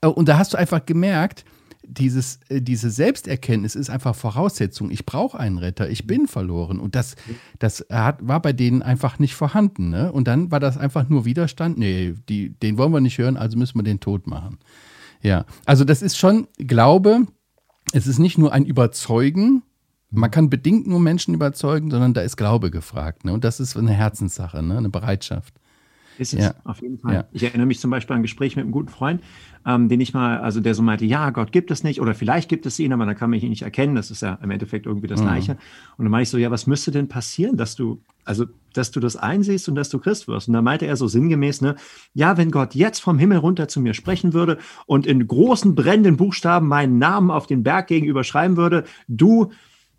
Und 0.00 0.28
da 0.28 0.38
hast 0.38 0.54
du 0.54 0.58
einfach 0.58 0.86
gemerkt, 0.86 1.44
dieses, 1.86 2.40
äh, 2.48 2.60
diese 2.60 2.90
Selbsterkenntnis 2.90 3.74
ist 3.74 3.90
einfach 3.90 4.14
Voraussetzung. 4.14 4.90
Ich 4.90 5.06
brauche 5.06 5.38
einen 5.38 5.58
Retter, 5.58 5.88
ich 5.88 6.06
bin 6.06 6.26
verloren. 6.26 6.80
Und 6.80 6.94
das, 6.94 7.16
das 7.58 7.84
hat, 7.90 8.26
war 8.26 8.40
bei 8.40 8.52
denen 8.52 8.82
einfach 8.82 9.18
nicht 9.18 9.34
vorhanden. 9.34 9.90
Ne? 9.90 10.12
Und 10.12 10.28
dann 10.28 10.50
war 10.50 10.60
das 10.60 10.76
einfach 10.76 11.08
nur 11.08 11.24
Widerstand. 11.24 11.78
Nee, 11.78 12.14
die, 12.28 12.50
den 12.50 12.78
wollen 12.78 12.92
wir 12.92 13.00
nicht 13.00 13.18
hören, 13.18 13.36
also 13.36 13.58
müssen 13.58 13.78
wir 13.78 13.84
den 13.84 14.00
tot 14.00 14.26
machen. 14.26 14.58
Ja, 15.22 15.46
also 15.64 15.84
das 15.84 16.02
ist 16.02 16.16
schon 16.16 16.48
Glaube. 16.58 17.26
Es 17.92 18.06
ist 18.06 18.18
nicht 18.18 18.38
nur 18.38 18.52
ein 18.52 18.64
Überzeugen. 18.64 19.62
Man 20.10 20.30
kann 20.30 20.50
bedingt 20.50 20.86
nur 20.86 21.00
Menschen 21.00 21.34
überzeugen, 21.34 21.90
sondern 21.90 22.14
da 22.14 22.20
ist 22.20 22.36
Glaube 22.36 22.70
gefragt. 22.70 23.24
Ne? 23.24 23.32
Und 23.32 23.44
das 23.44 23.60
ist 23.60 23.76
eine 23.76 23.92
Herzenssache, 23.92 24.62
ne? 24.62 24.78
eine 24.78 24.90
Bereitschaft. 24.90 25.54
Ist 26.18 26.34
es, 26.34 26.44
ja. 26.44 26.54
auf 26.64 26.80
jeden 26.80 26.98
Fall. 26.98 27.14
Ja. 27.14 27.24
Ich 27.32 27.42
erinnere 27.42 27.66
mich 27.66 27.80
zum 27.80 27.90
Beispiel 27.90 28.14
an 28.14 28.20
ein 28.20 28.22
Gespräch 28.22 28.56
mit 28.56 28.64
einem 28.64 28.72
guten 28.72 28.88
Freund, 28.88 29.22
ähm, 29.66 29.88
den 29.88 30.00
ich 30.00 30.14
mal, 30.14 30.38
also 30.38 30.60
der 30.60 30.74
so 30.74 30.82
meinte, 30.82 31.04
ja, 31.04 31.30
Gott 31.30 31.52
gibt 31.52 31.70
es 31.70 31.84
nicht 31.84 32.00
oder 32.00 32.14
vielleicht 32.14 32.48
gibt 32.48 32.66
es 32.66 32.78
ihn, 32.78 32.92
aber 32.92 33.06
dann 33.06 33.16
kann 33.16 33.30
man 33.30 33.40
ihn 33.40 33.50
nicht 33.50 33.62
erkennen. 33.62 33.94
Das 33.94 34.10
ist 34.10 34.22
ja 34.22 34.38
im 34.42 34.50
Endeffekt 34.50 34.86
irgendwie 34.86 35.06
das 35.06 35.20
mhm. 35.20 35.24
Gleiche. 35.24 35.52
Und 35.96 36.04
dann 36.04 36.10
meinte 36.10 36.24
ich 36.24 36.30
so, 36.30 36.38
ja, 36.38 36.50
was 36.50 36.66
müsste 36.66 36.90
denn 36.90 37.08
passieren, 37.08 37.56
dass 37.56 37.74
du, 37.74 38.00
also, 38.24 38.46
dass 38.72 38.90
du 38.90 39.00
das 39.00 39.16
einsiehst 39.16 39.68
und 39.68 39.74
dass 39.74 39.88
du 39.88 39.98
Christ 39.98 40.28
wirst? 40.28 40.48
Und 40.48 40.54
dann 40.54 40.64
meinte 40.64 40.86
er 40.86 40.96
so 40.96 41.08
sinngemäß, 41.08 41.60
ne, 41.60 41.76
ja, 42.12 42.36
wenn 42.36 42.50
Gott 42.50 42.74
jetzt 42.74 43.00
vom 43.00 43.18
Himmel 43.18 43.38
runter 43.38 43.68
zu 43.68 43.80
mir 43.80 43.94
sprechen 43.94 44.32
würde 44.32 44.58
und 44.86 45.06
in 45.06 45.26
großen 45.26 45.74
brennenden 45.74 46.16
Buchstaben 46.16 46.68
meinen 46.68 46.98
Namen 46.98 47.30
auf 47.30 47.46
den 47.46 47.62
Berg 47.62 47.88
gegenüber 47.88 48.24
schreiben 48.24 48.56
würde, 48.56 48.84
du, 49.08 49.50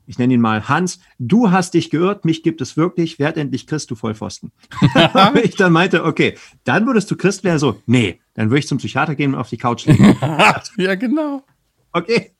ich 0.07 0.17
nenne 0.17 0.33
ihn 0.33 0.41
mal 0.41 0.67
Hans, 0.67 0.99
du 1.19 1.51
hast 1.51 1.73
dich 1.73 1.89
geirrt, 1.89 2.25
mich 2.25 2.43
gibt 2.43 2.61
es 2.61 2.77
wirklich, 2.77 3.19
werd 3.19 3.37
endlich 3.37 3.67
Christ, 3.67 3.91
du 3.91 3.95
Vollpfosten. 3.95 4.51
ich 5.43 5.55
dann 5.55 5.71
meinte, 5.71 6.03
okay, 6.03 6.37
dann 6.63 6.85
würdest 6.85 7.09
du 7.11 7.15
Christ 7.15 7.43
werden, 7.43 7.59
so, 7.59 7.81
nee, 7.85 8.19
dann 8.33 8.49
würde 8.49 8.59
ich 8.59 8.67
zum 8.67 8.77
Psychiater 8.77 9.15
gehen 9.15 9.33
und 9.33 9.39
auf 9.39 9.49
die 9.49 9.57
Couch 9.57 9.85
legen. 9.85 10.15
ja, 10.77 10.95
genau. 10.95 11.43
Okay. 11.91 12.31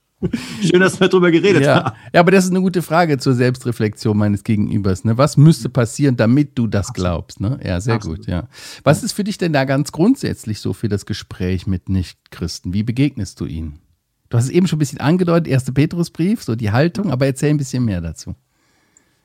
Schön, 0.62 0.80
dass 0.80 1.00
wir 1.00 1.08
darüber 1.08 1.30
geredet 1.30 1.64
ja. 1.64 1.76
haben. 1.76 1.96
Ja, 2.14 2.22
aber 2.22 2.32
das 2.32 2.46
ist 2.46 2.52
eine 2.52 2.62
gute 2.62 2.82
Frage 2.82 3.18
zur 3.18 3.34
Selbstreflexion 3.34 4.18
meines 4.18 4.44
Gegenübers. 4.44 5.04
Ne? 5.04 5.18
Was 5.18 5.38
müsste 5.38 5.70
passieren, 5.70 6.16
damit 6.16 6.58
du 6.58 6.68
das 6.68 6.90
Absolut. 6.90 6.96
glaubst? 6.96 7.42
Ne? 7.42 7.60
Ja, 7.64 7.80
sehr 7.82 7.96
Absolut. 7.96 8.20
gut, 8.20 8.28
ja. 8.28 8.48
Was 8.84 9.04
ist 9.04 9.12
für 9.12 9.24
dich 9.24 9.38
denn 9.38 9.54
da 9.54 9.66
ganz 9.66 9.92
grundsätzlich 9.92 10.60
so 10.60 10.74
für 10.74 10.90
das 10.90 11.06
Gespräch 11.06 11.68
mit 11.68 11.90
Nichtchristen? 11.90 12.74
Wie 12.74 12.84
begegnest 12.84 13.40
du 13.40 13.46
ihnen? 13.46 13.80
Du 14.36 14.40
hast 14.40 14.48
es 14.48 14.52
eben 14.52 14.68
schon 14.68 14.76
ein 14.76 14.80
bisschen 14.80 15.00
angedeutet, 15.00 15.48
erste 15.48 15.72
Petrusbrief, 15.72 16.44
so 16.44 16.58
die 16.58 16.72
Haltung, 16.72 17.10
aber 17.10 17.26
erzähl 17.26 17.52
ein 17.52 17.58
bisschen 17.58 17.86
mehr 17.86 18.02
dazu. 18.02 18.36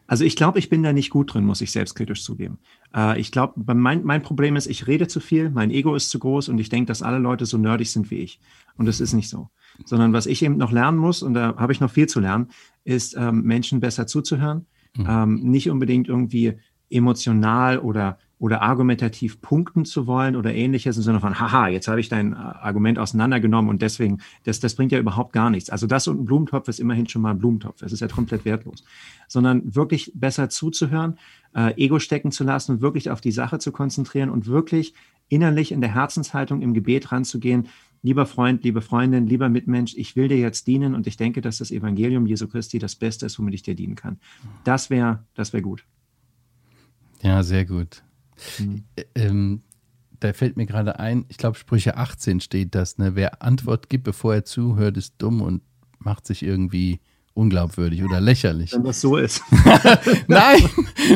Also 0.06 0.24
ich 0.24 0.36
glaube, 0.36 0.60
ich 0.60 0.68
bin 0.68 0.84
da 0.84 0.92
nicht 0.92 1.10
gut 1.10 1.34
drin, 1.34 1.44
muss 1.44 1.60
ich 1.60 1.72
selbstkritisch 1.72 2.22
zugeben. 2.22 2.58
Äh, 2.94 3.20
ich 3.20 3.32
glaube, 3.32 3.74
mein, 3.74 4.04
mein 4.04 4.22
Problem 4.22 4.54
ist, 4.54 4.68
ich 4.68 4.86
rede 4.86 5.08
zu 5.08 5.18
viel, 5.18 5.50
mein 5.50 5.72
Ego 5.72 5.96
ist 5.96 6.10
zu 6.10 6.20
groß 6.20 6.48
und 6.48 6.60
ich 6.60 6.68
denke, 6.68 6.86
dass 6.86 7.02
alle 7.02 7.18
Leute 7.18 7.44
so 7.44 7.58
nerdig 7.58 7.90
sind 7.90 8.12
wie 8.12 8.18
ich. 8.18 8.38
Und 8.76 8.86
das 8.86 9.00
ist 9.00 9.12
nicht 9.12 9.28
so. 9.28 9.50
Sondern 9.84 10.12
was 10.12 10.26
ich 10.26 10.44
eben 10.44 10.56
noch 10.56 10.70
lernen 10.70 10.98
muss, 10.98 11.24
und 11.24 11.34
da 11.34 11.56
habe 11.56 11.72
ich 11.72 11.80
noch 11.80 11.90
viel 11.90 12.06
zu 12.06 12.20
lernen, 12.20 12.46
ist 12.84 13.16
ähm, 13.18 13.42
Menschen 13.42 13.80
besser 13.80 14.06
zuzuhören. 14.06 14.66
Mhm. 14.96 15.06
Ähm, 15.08 15.34
nicht 15.42 15.70
unbedingt 15.70 16.06
irgendwie 16.06 16.52
emotional 16.88 17.80
oder 17.80 18.16
oder 18.40 18.62
argumentativ 18.62 19.42
punkten 19.42 19.84
zu 19.84 20.06
wollen 20.06 20.34
oder 20.34 20.54
ähnliches 20.54 20.96
Sinne 20.96 21.20
von, 21.20 21.38
haha, 21.38 21.68
jetzt 21.68 21.88
habe 21.88 22.00
ich 22.00 22.08
dein 22.08 22.32
äh, 22.32 22.36
Argument 22.36 22.98
auseinandergenommen 22.98 23.68
und 23.68 23.82
deswegen, 23.82 24.18
das, 24.44 24.60
das 24.60 24.74
bringt 24.74 24.92
ja 24.92 24.98
überhaupt 24.98 25.34
gar 25.34 25.50
nichts. 25.50 25.68
Also 25.68 25.86
das 25.86 26.08
und 26.08 26.22
ein 26.22 26.24
Blumentopf 26.24 26.66
ist 26.66 26.80
immerhin 26.80 27.06
schon 27.06 27.20
mal 27.20 27.32
ein 27.32 27.38
Blumentopf. 27.38 27.80
Das 27.80 27.92
ist 27.92 28.00
ja 28.00 28.08
komplett 28.08 28.46
wertlos. 28.46 28.82
Sondern 29.28 29.74
wirklich 29.74 30.10
besser 30.14 30.48
zuzuhören, 30.48 31.18
äh, 31.54 31.74
Ego 31.76 31.98
stecken 31.98 32.32
zu 32.32 32.42
lassen 32.42 32.72
und 32.72 32.80
wirklich 32.80 33.10
auf 33.10 33.20
die 33.20 33.30
Sache 33.30 33.58
zu 33.58 33.72
konzentrieren 33.72 34.30
und 34.30 34.46
wirklich 34.46 34.94
innerlich 35.28 35.70
in 35.70 35.82
der 35.82 35.94
Herzenshaltung 35.94 36.62
im 36.62 36.72
Gebet 36.72 37.12
ranzugehen. 37.12 37.68
Lieber 38.02 38.24
Freund, 38.24 38.64
liebe 38.64 38.80
Freundin, 38.80 39.26
lieber 39.26 39.50
Mitmensch, 39.50 39.94
ich 39.94 40.16
will 40.16 40.28
dir 40.28 40.38
jetzt 40.38 40.66
dienen 40.66 40.94
und 40.94 41.06
ich 41.06 41.18
denke, 41.18 41.42
dass 41.42 41.58
das 41.58 41.70
Evangelium 41.70 42.26
Jesu 42.26 42.48
Christi 42.48 42.78
das 42.78 42.96
Beste 42.96 43.26
ist, 43.26 43.38
womit 43.38 43.52
ich 43.52 43.62
dir 43.62 43.74
dienen 43.74 43.96
kann. 43.96 44.18
Das 44.64 44.88
wäre, 44.88 45.24
das 45.34 45.52
wäre 45.52 45.62
gut. 45.62 45.84
Ja, 47.20 47.42
sehr 47.42 47.66
gut. 47.66 48.02
Mhm. 48.58 48.84
Ähm, 49.14 49.62
da 50.20 50.32
fällt 50.32 50.56
mir 50.56 50.66
gerade 50.66 50.98
ein, 50.98 51.24
ich 51.28 51.38
glaube, 51.38 51.56
Sprüche 51.58 51.96
18 51.96 52.40
steht 52.40 52.74
das, 52.74 52.98
ne? 52.98 53.16
Wer 53.16 53.42
Antwort 53.42 53.88
gibt, 53.88 54.04
bevor 54.04 54.34
er 54.34 54.44
zuhört, 54.44 54.96
ist 54.96 55.14
dumm 55.18 55.40
und 55.40 55.62
macht 55.98 56.26
sich 56.26 56.42
irgendwie 56.42 57.00
unglaubwürdig 57.34 58.04
oder 58.04 58.20
lächerlich. 58.20 58.72
Wenn 58.72 58.84
das 58.84 59.00
so 59.00 59.16
ist. 59.16 59.42
nein, 60.26 60.68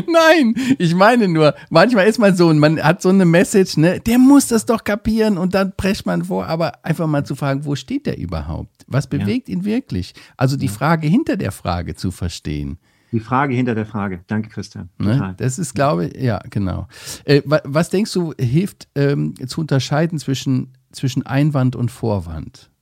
nein, 0.06 0.54
ich 0.78 0.94
meine 0.94 1.28
nur, 1.28 1.54
manchmal 1.70 2.06
ist 2.06 2.18
man 2.18 2.36
so 2.36 2.48
und 2.48 2.58
man 2.58 2.82
hat 2.82 3.02
so 3.02 3.08
eine 3.08 3.24
Message, 3.24 3.76
ne, 3.76 4.00
der 4.00 4.18
muss 4.18 4.46
das 4.46 4.64
doch 4.64 4.84
kapieren 4.84 5.36
und 5.36 5.54
dann 5.54 5.76
prescht 5.76 6.06
man 6.06 6.24
vor, 6.24 6.46
aber 6.46 6.84
einfach 6.84 7.06
mal 7.06 7.26
zu 7.26 7.34
fragen, 7.34 7.64
wo 7.64 7.74
steht 7.74 8.06
der 8.06 8.18
überhaupt? 8.18 8.84
Was 8.86 9.06
bewegt 9.06 9.48
ja. 9.48 9.54
ihn 9.54 9.64
wirklich? 9.64 10.14
Also 10.36 10.56
die 10.56 10.68
Frage 10.68 11.08
hinter 11.08 11.36
der 11.36 11.52
Frage 11.52 11.94
zu 11.94 12.10
verstehen. 12.10 12.78
Die 13.14 13.20
Frage 13.20 13.54
hinter 13.54 13.76
der 13.76 13.86
Frage. 13.86 14.24
Danke, 14.26 14.48
Christian. 14.48 14.88
Ne? 14.98 15.34
Das 15.36 15.60
ist, 15.60 15.74
glaube 15.74 16.06
ich, 16.06 16.20
ja, 16.20 16.40
genau. 16.50 16.88
Äh, 17.24 17.42
was 17.46 17.88
denkst 17.88 18.12
du, 18.12 18.34
hilft 18.36 18.88
ähm, 18.96 19.34
zu 19.46 19.60
unterscheiden 19.60 20.18
zwischen, 20.18 20.72
zwischen 20.90 21.24
Einwand 21.24 21.76
und 21.76 21.92
Vorwand? 21.92 22.72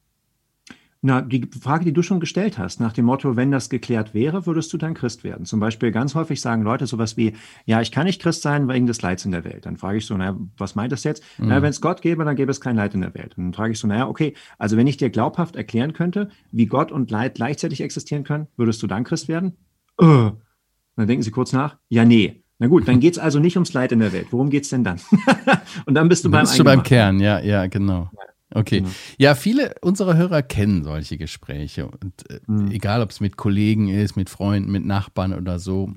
Na, 1.03 1.21
die 1.21 1.51
Frage, 1.61 1.85
die 1.85 1.93
du 1.93 2.01
schon 2.01 2.19
gestellt 2.19 2.57
hast, 2.57 2.81
nach 2.81 2.95
dem 2.95 3.05
Motto, 3.05 3.37
wenn 3.37 3.51
das 3.51 3.69
geklärt 3.69 4.15
wäre, 4.15 4.47
würdest 4.47 4.73
du 4.73 4.79
dann 4.79 4.95
Christ 4.95 5.23
werden? 5.23 5.45
Zum 5.45 5.61
Beispiel 5.61 5.91
ganz 5.91 6.15
häufig 6.15 6.41
sagen 6.41 6.63
Leute 6.63 6.87
sowas 6.87 7.19
wie, 7.19 7.35
ja, 7.67 7.83
ich 7.83 7.93
kann 7.93 8.07
nicht 8.07 8.23
Christ 8.23 8.41
sein 8.41 8.69
wegen 8.69 8.87
des 8.87 9.03
Leids 9.03 9.27
in 9.27 9.33
der 9.33 9.45
Welt. 9.45 9.67
Dann 9.67 9.77
frage 9.77 9.99
ich 9.99 10.07
so, 10.07 10.17
naja, 10.17 10.35
was 10.57 10.77
meint 10.77 10.93
das 10.93 11.05
jetzt? 11.05 11.23
Mhm. 11.37 11.49
Naja, 11.49 11.61
wenn 11.61 11.71
es 11.71 11.83
Gott 11.83 12.01
gäbe, 12.01 12.25
dann 12.25 12.37
gäbe 12.37 12.51
es 12.51 12.63
kein 12.63 12.77
Leid 12.77 12.95
in 12.95 13.03
der 13.03 13.13
Welt. 13.15 13.37
Und 13.37 13.45
dann 13.45 13.53
frage 13.53 13.73
ich 13.73 13.79
so, 13.79 13.87
naja, 13.87 14.09
okay, 14.09 14.33
also 14.59 14.79
wenn 14.79 14.87
ich 14.87 14.97
dir 14.97 15.11
glaubhaft 15.11 15.57
erklären 15.57 15.93
könnte, 15.93 16.31
wie 16.53 16.65
Gott 16.65 16.91
und 16.91 17.11
Leid 17.11 17.35
gleichzeitig 17.35 17.83
existieren 17.83 18.25
können, 18.25 18.47
würdest 18.57 18.83
du 18.83 18.87
dann 18.87 19.05
Christ 19.05 19.29
werden? 19.29 19.59
Uh. 20.03 20.33
Dann 20.97 21.07
denken 21.07 21.23
sie 21.23 21.31
kurz 21.31 21.53
nach, 21.53 21.79
ja, 21.89 22.05
nee. 22.05 22.43
Na 22.59 22.69
gut, 22.69 22.87
dann 22.87 23.01
geht 23.01 23.15
es 23.15 23.19
also 23.19 23.39
nicht 23.39 23.57
ums 23.57 23.73
Leid 23.73 23.93
in 23.93 23.99
der 23.99 24.13
Welt. 24.13 24.29
Worum 24.31 24.51
geht 24.51 24.65
es 24.65 24.71
denn 24.71 24.85
dann? 24.85 25.01
und 25.87 25.95
dann 25.95 26.09
bist 26.09 26.25
du 26.25 26.31
beim, 26.31 26.43
bist 26.43 26.59
du 26.59 26.65
beim 26.65 26.83
Kern, 26.83 27.19
ja, 27.19 27.41
ja, 27.41 27.67
genau. 27.67 28.09
Okay. 28.55 28.81
Genau. 28.81 28.93
Ja, 29.19 29.35
viele 29.35 29.75
unserer 29.81 30.17
Hörer 30.17 30.43
kennen 30.43 30.85
solche 30.85 31.17
Gespräche. 31.17 31.87
Und 31.87 32.31
äh, 32.31 32.41
mhm. 32.47 32.71
egal, 32.71 33.03
ob 33.03 33.11
es 33.11 33.21
mit 33.21 33.37
Kollegen 33.37 33.89
ist, 33.89 34.17
mit 34.17 34.31
Freunden, 34.31 34.71
mit 34.71 34.85
Nachbarn 34.85 35.33
oder 35.33 35.59
so. 35.59 35.91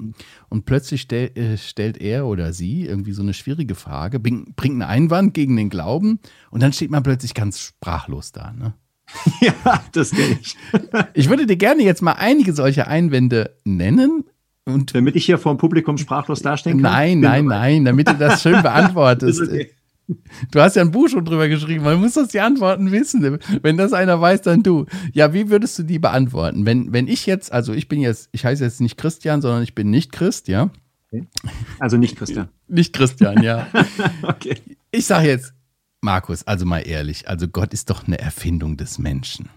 Und 0.50 0.66
plötzlich 0.66 1.02
stell, 1.02 1.38
äh, 1.38 1.58
stellt 1.58 1.98
er 1.98 2.26
oder 2.26 2.54
sie 2.54 2.86
irgendwie 2.86 3.12
so 3.12 3.22
eine 3.22 3.34
schwierige 3.34 3.76
Frage, 3.76 4.20
bringt, 4.20 4.56
bringt 4.56 4.82
einen 4.82 4.90
Einwand 4.90 5.34
gegen 5.34 5.56
den 5.56 5.70
Glauben 5.70 6.20
und 6.50 6.64
dann 6.64 6.74
steht 6.74 6.92
man 6.92 7.04
plötzlich 7.04 7.34
ganz 7.34 7.60
sprachlos 7.60 8.32
da. 8.32 8.54
Ne? 8.54 8.74
ja, 9.42 9.84
das 9.92 10.12
kenne 10.12 10.38
ich. 10.42 10.56
ich 11.14 11.30
würde 11.30 11.46
dir 11.46 11.58
gerne 11.58 11.84
jetzt 11.84 12.02
mal 12.02 12.14
einige 12.14 12.54
solche 12.54 12.88
Einwände 12.88 13.58
nennen. 13.64 14.24
Und 14.66 14.96
damit 14.96 15.16
ich 15.16 15.26
hier 15.26 15.38
vor 15.38 15.54
dem 15.54 15.58
Publikum 15.58 15.98
sprachlos 15.98 16.42
dastehen 16.42 16.82
kann? 16.82 16.92
Nein, 16.92 17.20
nein, 17.20 17.46
nein, 17.46 17.86
damit 17.86 18.08
du 18.08 18.16
das 18.16 18.42
schön 18.42 18.62
beantwortest. 18.64 19.42
okay. 19.42 19.72
Du 20.52 20.60
hast 20.60 20.76
ja 20.76 20.84
ein 20.84 20.92
Buch 20.92 21.10
schon 21.10 21.26
drüber 21.26 21.48
geschrieben, 21.48 21.84
man 21.84 22.00
muss 22.00 22.14
das 22.14 22.28
die 22.28 22.40
Antworten 22.40 22.92
wissen. 22.92 23.40
Wenn 23.64 23.76
das 23.76 23.92
einer 23.92 24.22
weiß, 24.22 24.44
dann 24.44 24.62
du. 24.62 24.86
Ja, 25.14 25.34
wie 25.34 25.50
würdest 25.50 25.80
du 25.80 25.84
die 25.84 25.98
beantworten? 25.98 26.66
Wenn, 26.66 26.94
wenn 26.94 27.08
ich 27.08 27.26
jetzt, 27.26 27.52
also 27.52 27.74
ich 27.74 27.88
bin 27.88 28.02
jetzt, 28.02 28.30
ich 28.32 28.46
heiße 28.46 28.64
jetzt 28.64 28.82
nicht 28.82 28.98
Christian, 28.98 29.42
sondern 29.42 29.64
ich 29.64 29.74
bin 29.74 29.90
nicht 29.90 30.12
Christ, 30.12 30.48
ja? 30.48 30.70
Also 31.80 31.98
nicht 31.98 32.18
Christian. 32.18 32.50
Nicht 32.68 32.94
Christian, 32.94 33.42
ja. 33.42 33.68
okay. 34.22 34.58
Ich 34.92 35.08
sage 35.08 35.28
jetzt, 35.28 35.55
Markus, 36.06 36.44
also 36.44 36.66
mal 36.66 36.80
ehrlich, 36.80 37.28
also 37.28 37.48
Gott 37.48 37.74
ist 37.74 37.90
doch 37.90 38.08
eine 38.08 38.20
Erfindung 38.20 38.78
des 38.78 38.98
Menschen. 38.98 39.50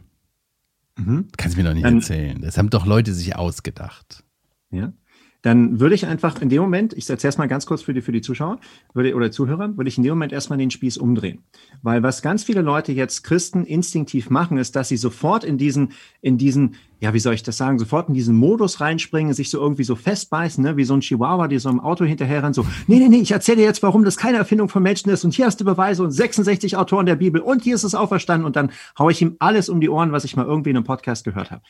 Mhm. 0.96 1.28
Kannst 1.36 1.56
du 1.56 1.62
mir 1.62 1.68
doch 1.68 1.74
nicht 1.74 1.84
dann, 1.84 1.98
erzählen. 1.98 2.40
Das 2.40 2.58
haben 2.58 2.70
doch 2.70 2.86
Leute 2.86 3.14
sich 3.14 3.36
ausgedacht. 3.36 4.24
Ja 4.70 4.92
dann 5.42 5.78
würde 5.78 5.94
ich 5.94 6.06
einfach 6.06 6.40
in 6.42 6.48
dem 6.48 6.60
Moment, 6.60 6.92
ich 6.94 7.06
setze 7.06 7.26
erstmal 7.26 7.46
ganz 7.46 7.64
kurz 7.64 7.82
für 7.82 7.94
die, 7.94 8.00
für 8.00 8.10
die 8.10 8.20
Zuschauer 8.20 8.58
würde, 8.92 9.14
oder 9.14 9.30
Zuhörer, 9.30 9.76
würde 9.76 9.88
ich 9.88 9.96
in 9.96 10.02
dem 10.02 10.10
Moment 10.10 10.32
erstmal 10.32 10.58
den 10.58 10.70
Spieß 10.70 10.98
umdrehen. 10.98 11.44
Weil 11.82 12.02
was 12.02 12.22
ganz 12.22 12.42
viele 12.42 12.60
Leute 12.60 12.92
jetzt 12.92 13.22
Christen 13.22 13.64
instinktiv 13.64 14.30
machen, 14.30 14.58
ist, 14.58 14.74
dass 14.74 14.88
sie 14.88 14.96
sofort 14.96 15.44
in 15.44 15.56
diesen, 15.56 15.92
in 16.20 16.38
diesen, 16.38 16.74
ja, 16.98 17.14
wie 17.14 17.20
soll 17.20 17.34
ich 17.34 17.44
das 17.44 17.56
sagen, 17.56 17.78
sofort 17.78 18.08
in 18.08 18.14
diesen 18.14 18.34
Modus 18.34 18.80
reinspringen, 18.80 19.32
sich 19.32 19.50
so 19.50 19.58
irgendwie 19.58 19.84
so 19.84 19.94
festbeißen, 19.94 20.62
ne, 20.62 20.76
wie 20.76 20.84
so 20.84 20.94
ein 20.94 21.00
Chihuahua, 21.00 21.46
die 21.46 21.58
so 21.58 21.70
im 21.70 21.78
Auto 21.78 22.04
hinterher 22.04 22.42
rennt, 22.42 22.56
so, 22.56 22.66
nee, 22.88 22.98
nee, 22.98 23.08
nee, 23.08 23.20
ich 23.20 23.30
erzähle 23.30 23.58
dir 23.58 23.64
jetzt, 23.64 23.82
warum 23.84 24.04
das 24.04 24.16
keine 24.16 24.38
Erfindung 24.38 24.68
von 24.68 24.82
Menschen 24.82 25.10
ist 25.10 25.24
und 25.24 25.34
hier 25.34 25.46
hast 25.46 25.60
du 25.60 25.64
Beweise 25.64 26.02
und 26.02 26.10
66 26.10 26.76
Autoren 26.76 27.06
der 27.06 27.16
Bibel 27.16 27.40
und 27.40 27.62
hier 27.62 27.76
ist 27.76 27.84
es 27.84 27.94
auferstanden 27.94 28.44
und 28.44 28.56
dann 28.56 28.72
haue 28.98 29.12
ich 29.12 29.22
ihm 29.22 29.36
alles 29.38 29.68
um 29.68 29.80
die 29.80 29.88
Ohren, 29.88 30.10
was 30.10 30.24
ich 30.24 30.34
mal 30.34 30.46
irgendwie 30.46 30.70
in 30.70 30.76
einem 30.76 30.84
Podcast 30.84 31.24
gehört 31.24 31.52
habe. 31.52 31.62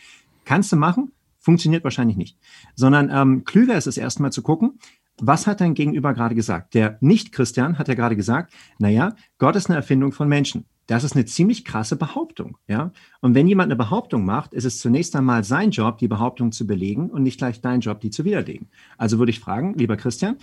Kannst 0.47 0.73
du 0.73 0.77
machen, 0.77 1.13
Funktioniert 1.49 1.83
wahrscheinlich 1.83 2.19
nicht. 2.19 2.37
Sondern 2.75 3.09
ähm, 3.11 3.43
klüger 3.43 3.75
ist 3.75 3.87
es 3.87 3.97
erstmal 3.97 4.31
zu 4.31 4.43
gucken, 4.43 4.78
was 5.19 5.47
hat 5.47 5.62
dein 5.62 5.73
Gegenüber 5.73 6.12
gerade 6.12 6.35
gesagt? 6.35 6.75
Der 6.75 6.99
Nicht-Christian 7.00 7.78
hat 7.78 7.88
ja 7.88 7.95
gerade 7.95 8.17
gesagt, 8.17 8.52
naja, 8.78 9.17
Gott 9.38 9.57
ist 9.57 9.71
eine 9.71 9.76
Erfindung 9.76 10.12
von 10.12 10.28
Menschen. 10.28 10.67
Das 10.88 11.05
ist 11.05 11.17
eine 11.17 11.25
ziemlich 11.25 11.64
krasse 11.64 11.97
Behauptung, 11.97 12.59
ja. 12.67 12.93
Und 13.23 13.35
wenn 13.35 13.49
jemand 13.49 13.69
eine 13.69 13.76
Behauptung 13.76 14.26
macht, 14.26 14.52
ist 14.52 14.67
es 14.67 14.78
zunächst 14.78 15.17
einmal 15.17 15.43
sein 15.43 15.71
Job, 15.71 15.97
die 15.97 16.07
Behauptung 16.07 16.52
zu 16.52 16.67
belegen 16.67 17.09
und 17.09 17.23
nicht 17.23 17.38
gleich 17.38 17.62
dein 17.62 17.81
Job, 17.81 18.02
die 18.02 18.11
zu 18.11 18.26
widerlegen. 18.26 18.69
Also 18.99 19.19
würde 19.19 19.31
ich 19.31 19.40
fragen, 19.40 19.73
lieber 19.73 19.97
Christian, 19.97 20.37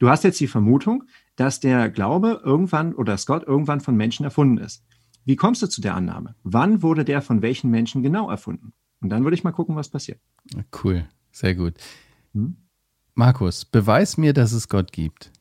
du 0.00 0.08
hast 0.08 0.24
jetzt 0.24 0.40
die 0.40 0.48
Vermutung, 0.48 1.04
dass 1.36 1.60
der 1.60 1.88
Glaube 1.88 2.40
irgendwann 2.44 2.96
oder 2.96 3.12
dass 3.12 3.26
Gott 3.26 3.44
irgendwann 3.46 3.80
von 3.80 3.94
Menschen 3.94 4.24
erfunden 4.24 4.58
ist. 4.58 4.84
Wie 5.24 5.36
kommst 5.36 5.62
du 5.62 5.68
zu 5.68 5.80
der 5.80 5.94
Annahme? 5.94 6.34
Wann 6.42 6.82
wurde 6.82 7.04
der 7.04 7.22
von 7.22 7.42
welchen 7.42 7.70
Menschen 7.70 8.02
genau 8.02 8.28
erfunden? 8.28 8.72
Und 9.00 9.10
dann 9.10 9.24
würde 9.24 9.34
ich 9.34 9.44
mal 9.44 9.52
gucken, 9.52 9.76
was 9.76 9.88
passiert. 9.88 10.20
Cool, 10.82 11.06
sehr 11.30 11.54
gut. 11.54 11.74
Hm? 12.34 12.56
Markus, 13.14 13.64
beweis 13.64 14.16
mir, 14.16 14.32
dass 14.32 14.52
es 14.52 14.68
Gott 14.68 14.92
gibt. 14.92 15.32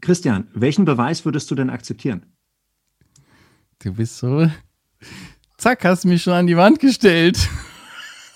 Christian, 0.00 0.48
welchen 0.54 0.84
Beweis 0.84 1.24
würdest 1.24 1.50
du 1.50 1.54
denn 1.54 1.70
akzeptieren? 1.70 2.26
Du 3.78 3.94
bist 3.94 4.18
so. 4.18 4.50
Zack, 5.56 5.84
hast 5.84 6.04
du 6.04 6.08
mich 6.08 6.22
schon 6.22 6.34
an 6.34 6.46
die 6.46 6.56
Wand 6.56 6.78
gestellt. 6.78 7.48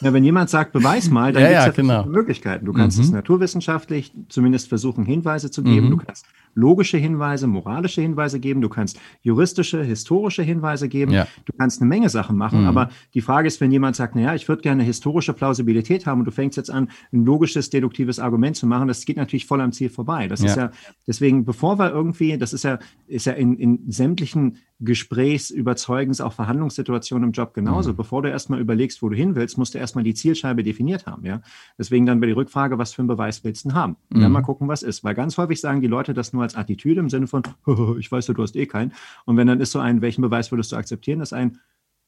Ja, 0.00 0.12
wenn 0.12 0.22
jemand 0.22 0.48
sagt, 0.48 0.72
beweis 0.72 1.10
mal, 1.10 1.32
dann 1.32 1.42
ja, 1.42 1.48
gibt 1.48 1.78
es 1.78 1.86
ja, 1.86 1.94
ja 1.94 2.02
genau. 2.02 2.10
Möglichkeiten. 2.10 2.66
Du 2.66 2.72
kannst 2.72 2.98
mhm. 2.98 3.04
es 3.04 3.10
naturwissenschaftlich 3.10 4.12
zumindest 4.28 4.68
versuchen, 4.68 5.04
Hinweise 5.04 5.50
zu 5.50 5.62
geben. 5.62 5.86
Mhm. 5.86 5.90
Du 5.90 5.96
kannst 5.98 6.24
logische 6.58 6.98
Hinweise, 6.98 7.46
moralische 7.46 8.00
Hinweise 8.00 8.40
geben, 8.40 8.60
du 8.60 8.68
kannst 8.68 8.98
juristische, 9.22 9.82
historische 9.82 10.42
Hinweise 10.42 10.88
geben, 10.88 11.12
ja. 11.12 11.26
du 11.44 11.52
kannst 11.56 11.80
eine 11.80 11.88
Menge 11.88 12.08
Sachen 12.08 12.36
machen, 12.36 12.62
mhm. 12.62 12.66
aber 12.66 12.90
die 13.14 13.20
Frage 13.20 13.46
ist, 13.46 13.60
wenn 13.60 13.70
jemand 13.70 13.94
sagt, 13.94 14.16
naja, 14.16 14.34
ich 14.34 14.48
würde 14.48 14.62
gerne 14.62 14.80
eine 14.80 14.86
historische 14.86 15.32
Plausibilität 15.32 16.06
haben 16.06 16.20
und 16.20 16.24
du 16.24 16.32
fängst 16.32 16.56
jetzt 16.56 16.70
an, 16.70 16.90
ein 17.12 17.24
logisches, 17.24 17.70
deduktives 17.70 18.18
Argument 18.18 18.56
zu 18.56 18.66
machen, 18.66 18.88
das 18.88 19.04
geht 19.04 19.16
natürlich 19.16 19.46
voll 19.46 19.60
am 19.60 19.72
Ziel 19.72 19.88
vorbei. 19.88 20.26
Das 20.26 20.40
ja. 20.40 20.46
ist 20.46 20.56
ja, 20.56 20.70
deswegen, 21.06 21.44
bevor 21.44 21.78
wir 21.78 21.90
irgendwie, 21.90 22.36
das 22.36 22.52
ist 22.52 22.64
ja, 22.64 22.80
ist 23.06 23.26
ja 23.26 23.34
in, 23.34 23.56
in 23.56 23.90
sämtlichen 23.90 24.58
Gesprächs-, 24.80 25.50
Überzeugens-, 25.50 26.20
auch 26.20 26.32
Verhandlungssituationen 26.32 27.28
im 27.28 27.32
Job 27.32 27.54
genauso. 27.54 27.92
Mhm. 27.92 27.96
Bevor 27.96 28.22
du 28.22 28.30
erstmal 28.30 28.60
überlegst, 28.60 29.02
wo 29.02 29.08
du 29.08 29.16
hin 29.16 29.34
willst, 29.34 29.58
musst 29.58 29.74
du 29.74 29.78
erstmal 29.78 30.04
die 30.04 30.14
Zielscheibe 30.14 30.62
definiert 30.62 31.06
haben, 31.06 31.24
ja. 31.24 31.40
Deswegen 31.78 32.06
dann 32.06 32.20
bei 32.20 32.26
die 32.26 32.32
Rückfrage, 32.32 32.78
was 32.78 32.92
für 32.92 33.02
einen 33.02 33.08
Beweis 33.08 33.44
willst 33.44 33.64
du 33.64 33.74
haben? 33.74 33.96
Und 34.10 34.20
dann 34.20 34.30
mhm. 34.30 34.34
mal 34.34 34.42
gucken, 34.42 34.68
was 34.68 34.82
ist. 34.82 35.04
Weil 35.04 35.14
ganz 35.14 35.36
häufig 35.38 35.60
sagen 35.60 35.80
die 35.80 35.86
Leute 35.86 36.14
das 36.14 36.32
nur 36.32 36.47
als 36.48 36.56
Attitüde 36.56 37.00
im 37.00 37.10
Sinne 37.10 37.26
von, 37.26 37.42
ich 37.98 38.10
weiß 38.10 38.26
ja, 38.26 38.34
du 38.34 38.42
hast 38.42 38.56
eh 38.56 38.66
keinen. 38.66 38.92
Und 39.24 39.36
wenn 39.36 39.46
dann 39.46 39.60
ist 39.60 39.72
so 39.72 39.78
ein, 39.78 40.00
welchen 40.00 40.22
Beweis 40.22 40.50
würdest 40.50 40.72
du 40.72 40.76
akzeptieren? 40.76 41.20
Ist 41.20 41.32
ein, 41.32 41.58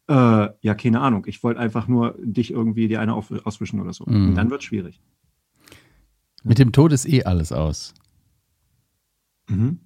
äh, 0.08 0.48
ja, 0.60 0.74
keine 0.74 1.00
Ahnung, 1.00 1.24
ich 1.26 1.42
wollte 1.42 1.60
einfach 1.60 1.86
nur 1.86 2.16
dich 2.18 2.50
irgendwie 2.50 2.88
die 2.88 2.98
eine 2.98 3.14
auf, 3.14 3.30
auswischen 3.44 3.80
oder 3.80 3.92
so. 3.92 4.04
Mhm. 4.06 4.30
Und 4.30 4.34
dann 4.34 4.50
wird 4.50 4.60
es 4.60 4.66
schwierig. 4.66 5.00
Mit 6.42 6.58
dem 6.58 6.72
Tod 6.72 6.92
ist 6.92 7.06
eh 7.06 7.24
alles 7.24 7.52
aus. 7.52 7.94
Mhm. 9.48 9.80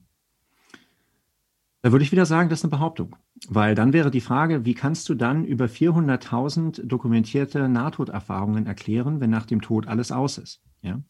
Da 1.83 1.93
würde 1.93 2.05
ich 2.05 2.13
wieder 2.13 2.25
sagen, 2.25 2.49
das 2.49 2.61
ist 2.61 2.65
eine 2.65 2.71
Behauptung. 2.71 3.17
Weil 3.49 3.75
dann 3.75 3.93
wäre 3.93 4.11
die 4.11 4.23
Frage, 4.23 4.65
wie 4.65 4.73
kannst 4.73 5.09
du 5.09 5.15
dann 5.15 5.45
über 5.45 5.67
400.000 5.67 6.87
dokumentierte 6.87 7.69
Nahtoderfahrungen 7.69 8.67
erklären, 8.67 9.21
wenn 9.21 9.29
nach 9.29 9.45
dem 9.45 9.61
Tod 9.61 9.87
alles 9.87 10.11
aus 10.11 10.39
ist? 10.39 10.63
Ja? 10.85 11.01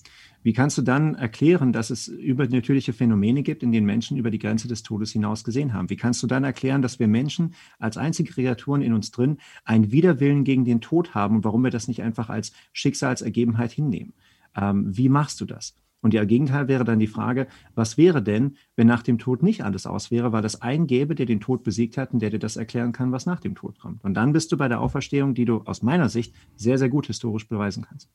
Wie 0.42 0.52
kannst 0.52 0.78
du 0.78 0.82
dann 0.82 1.14
erklären, 1.14 1.72
dass 1.72 1.90
es 1.90 2.06
übernatürliche 2.06 2.92
Phänomene 2.92 3.42
gibt, 3.42 3.62
in 3.62 3.72
denen 3.72 3.86
Menschen 3.86 4.16
über 4.16 4.30
die 4.30 4.38
Grenze 4.38 4.68
des 4.68 4.82
Todes 4.82 5.10
hinaus 5.10 5.42
gesehen 5.42 5.72
haben? 5.72 5.90
Wie 5.90 5.96
kannst 5.96 6.22
du 6.22 6.26
dann 6.26 6.44
erklären, 6.44 6.80
dass 6.80 6.98
wir 6.98 7.08
Menschen 7.08 7.54
als 7.78 7.96
einzige 7.96 8.32
Kreaturen 8.32 8.82
in 8.82 8.92
uns 8.92 9.10
drin 9.10 9.38
einen 9.64 9.90
Widerwillen 9.90 10.44
gegen 10.44 10.64
den 10.64 10.80
Tod 10.80 11.14
haben 11.14 11.36
und 11.36 11.44
warum 11.44 11.64
wir 11.64 11.70
das 11.70 11.88
nicht 11.88 12.02
einfach 12.02 12.28
als 12.28 12.52
Schicksalsergebenheit 12.72 13.72
hinnehmen? 13.72 14.12
Ähm, 14.54 14.96
wie 14.96 15.08
machst 15.08 15.40
du 15.40 15.44
das? 15.44 15.74
Und 16.02 16.12
ihr 16.12 16.26
Gegenteil 16.26 16.68
wäre 16.68 16.84
dann 16.84 16.98
die 16.98 17.06
Frage, 17.06 17.46
was 17.74 17.96
wäre 17.96 18.22
denn, 18.22 18.58
wenn 18.76 18.86
nach 18.86 19.02
dem 19.02 19.16
Tod 19.18 19.42
nicht 19.42 19.64
alles 19.64 19.86
aus 19.86 20.10
wäre, 20.10 20.32
weil 20.32 20.44
es 20.44 20.60
einen 20.60 20.86
gäbe, 20.86 21.14
der 21.14 21.24
den 21.24 21.40
Tod 21.40 21.64
besiegt 21.64 21.96
hat 21.96 22.12
und 22.12 22.20
der 22.20 22.28
dir 22.28 22.38
das 22.38 22.56
erklären 22.56 22.92
kann, 22.92 23.10
was 23.10 23.24
nach 23.24 23.40
dem 23.40 23.54
Tod 23.54 23.78
kommt. 23.78 24.04
Und 24.04 24.12
dann 24.12 24.34
bist 24.34 24.52
du 24.52 24.58
bei 24.58 24.68
der 24.68 24.82
Auferstehung, 24.82 25.32
die 25.32 25.46
du 25.46 25.62
aus 25.62 25.82
meiner 25.82 26.10
Sicht 26.10 26.34
sehr, 26.56 26.76
sehr 26.76 26.90
gut 26.90 27.06
historisch 27.06 27.48
beweisen 27.48 27.86
kannst. 27.88 28.10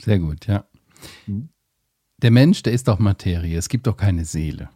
Sehr 0.00 0.18
gut, 0.18 0.46
ja. 0.46 0.64
Mhm. 1.26 1.50
Der 2.22 2.30
Mensch, 2.30 2.62
der 2.62 2.72
ist 2.72 2.88
doch 2.88 2.98
Materie, 2.98 3.56
es 3.56 3.68
gibt 3.68 3.86
doch 3.86 3.96
keine 3.96 4.24
Seele. 4.24 4.68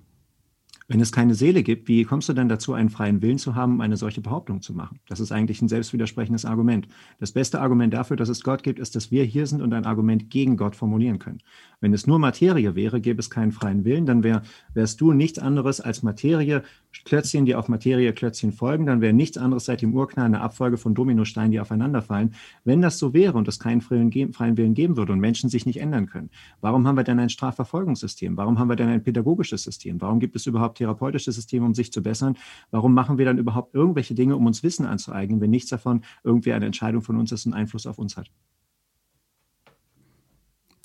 Wenn 0.86 1.00
es 1.00 1.12
keine 1.12 1.34
Seele 1.34 1.62
gibt, 1.62 1.88
wie 1.88 2.04
kommst 2.04 2.28
du 2.28 2.34
denn 2.34 2.50
dazu, 2.50 2.74
einen 2.74 2.90
freien 2.90 3.22
Willen 3.22 3.38
zu 3.38 3.54
haben, 3.54 3.80
eine 3.80 3.96
solche 3.96 4.20
Behauptung 4.20 4.60
zu 4.60 4.74
machen? 4.74 5.00
Das 5.08 5.18
ist 5.18 5.32
eigentlich 5.32 5.62
ein 5.62 5.68
selbstwidersprechendes 5.68 6.44
Argument. 6.44 6.88
Das 7.18 7.32
beste 7.32 7.62
Argument 7.62 7.94
dafür, 7.94 8.18
dass 8.18 8.28
es 8.28 8.42
Gott 8.42 8.62
gibt, 8.62 8.78
ist, 8.78 8.94
dass 8.94 9.10
wir 9.10 9.24
hier 9.24 9.46
sind 9.46 9.62
und 9.62 9.72
ein 9.72 9.86
Argument 9.86 10.28
gegen 10.28 10.58
Gott 10.58 10.76
formulieren 10.76 11.18
können. 11.18 11.38
Wenn 11.80 11.94
es 11.94 12.06
nur 12.06 12.18
Materie 12.18 12.74
wäre, 12.74 13.00
gäbe 13.00 13.20
es 13.20 13.30
keinen 13.30 13.52
freien 13.52 13.86
Willen, 13.86 14.04
dann 14.04 14.22
wär, 14.22 14.42
wärst 14.74 15.00
du 15.00 15.12
nichts 15.12 15.38
anderes 15.38 15.80
als 15.80 16.02
Materie, 16.02 16.62
Klötzchen, 17.06 17.46
die 17.46 17.54
auf 17.54 17.68
Materie 17.68 18.12
Klötzchen 18.12 18.52
folgen, 18.52 18.84
dann 18.84 19.00
wäre 19.00 19.14
nichts 19.14 19.38
anderes 19.38 19.64
seit 19.64 19.80
dem 19.80 19.94
Urknall 19.94 20.26
eine 20.26 20.42
Abfolge 20.42 20.76
von 20.76 20.94
Dominosteinen, 20.94 21.50
die 21.50 21.60
aufeinanderfallen. 21.60 22.34
Wenn 22.64 22.82
das 22.82 22.98
so 22.98 23.14
wäre 23.14 23.38
und 23.38 23.48
es 23.48 23.58
keinen 23.58 23.80
freien 23.80 24.12
Willen 24.12 24.74
geben 24.74 24.96
würde 24.98 25.12
und 25.12 25.20
Menschen 25.20 25.48
sich 25.48 25.64
nicht 25.64 25.80
ändern 25.80 26.06
können, 26.06 26.28
warum 26.60 26.86
haben 26.86 26.96
wir 26.96 27.04
denn 27.04 27.18
ein 27.18 27.30
Strafverfolgungssystem? 27.30 28.36
Warum 28.36 28.58
haben 28.58 28.68
wir 28.68 28.76
denn 28.76 28.88
ein 28.88 29.02
pädagogisches 29.02 29.62
System? 29.62 30.00
Warum 30.00 30.20
gibt 30.20 30.36
es 30.36 30.46
überhaupt 30.46 30.73
therapeutische 30.74 31.32
Systeme, 31.32 31.66
um 31.66 31.74
sich 31.74 31.92
zu 31.92 32.02
bessern? 32.02 32.36
Warum 32.70 32.94
machen 32.94 33.18
wir 33.18 33.24
dann 33.24 33.38
überhaupt 33.38 33.74
irgendwelche 33.74 34.14
Dinge, 34.14 34.36
um 34.36 34.46
uns 34.46 34.62
Wissen 34.62 34.86
anzueignen, 34.86 35.40
wenn 35.40 35.50
nichts 35.50 35.70
davon 35.70 36.02
irgendwie 36.22 36.52
eine 36.52 36.66
Entscheidung 36.66 37.02
von 37.02 37.16
uns 37.16 37.32
ist 37.32 37.46
und 37.46 37.54
Einfluss 37.54 37.86
auf 37.86 37.98
uns 37.98 38.16
hat? 38.16 38.30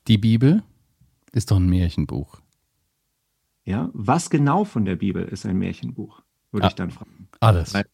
Die 0.08 0.18
Bibel 0.18 0.64
ist 1.32 1.52
doch 1.52 1.58
ein 1.58 1.70
Märchenbuch. 1.70 2.42
Ja, 3.66 3.90
was 3.94 4.30
genau 4.30 4.64
von 4.64 4.86
der 4.86 4.96
Bibel 4.96 5.24
ist 5.24 5.46
ein 5.46 5.58
Märchenbuch, 5.58 6.24
würde 6.52 6.66
ah, 6.66 6.70
ich 6.70 6.76
dann 6.76 6.90
fragen. 6.90 7.28
Alles. 7.40 7.74
Weil, 7.74 7.86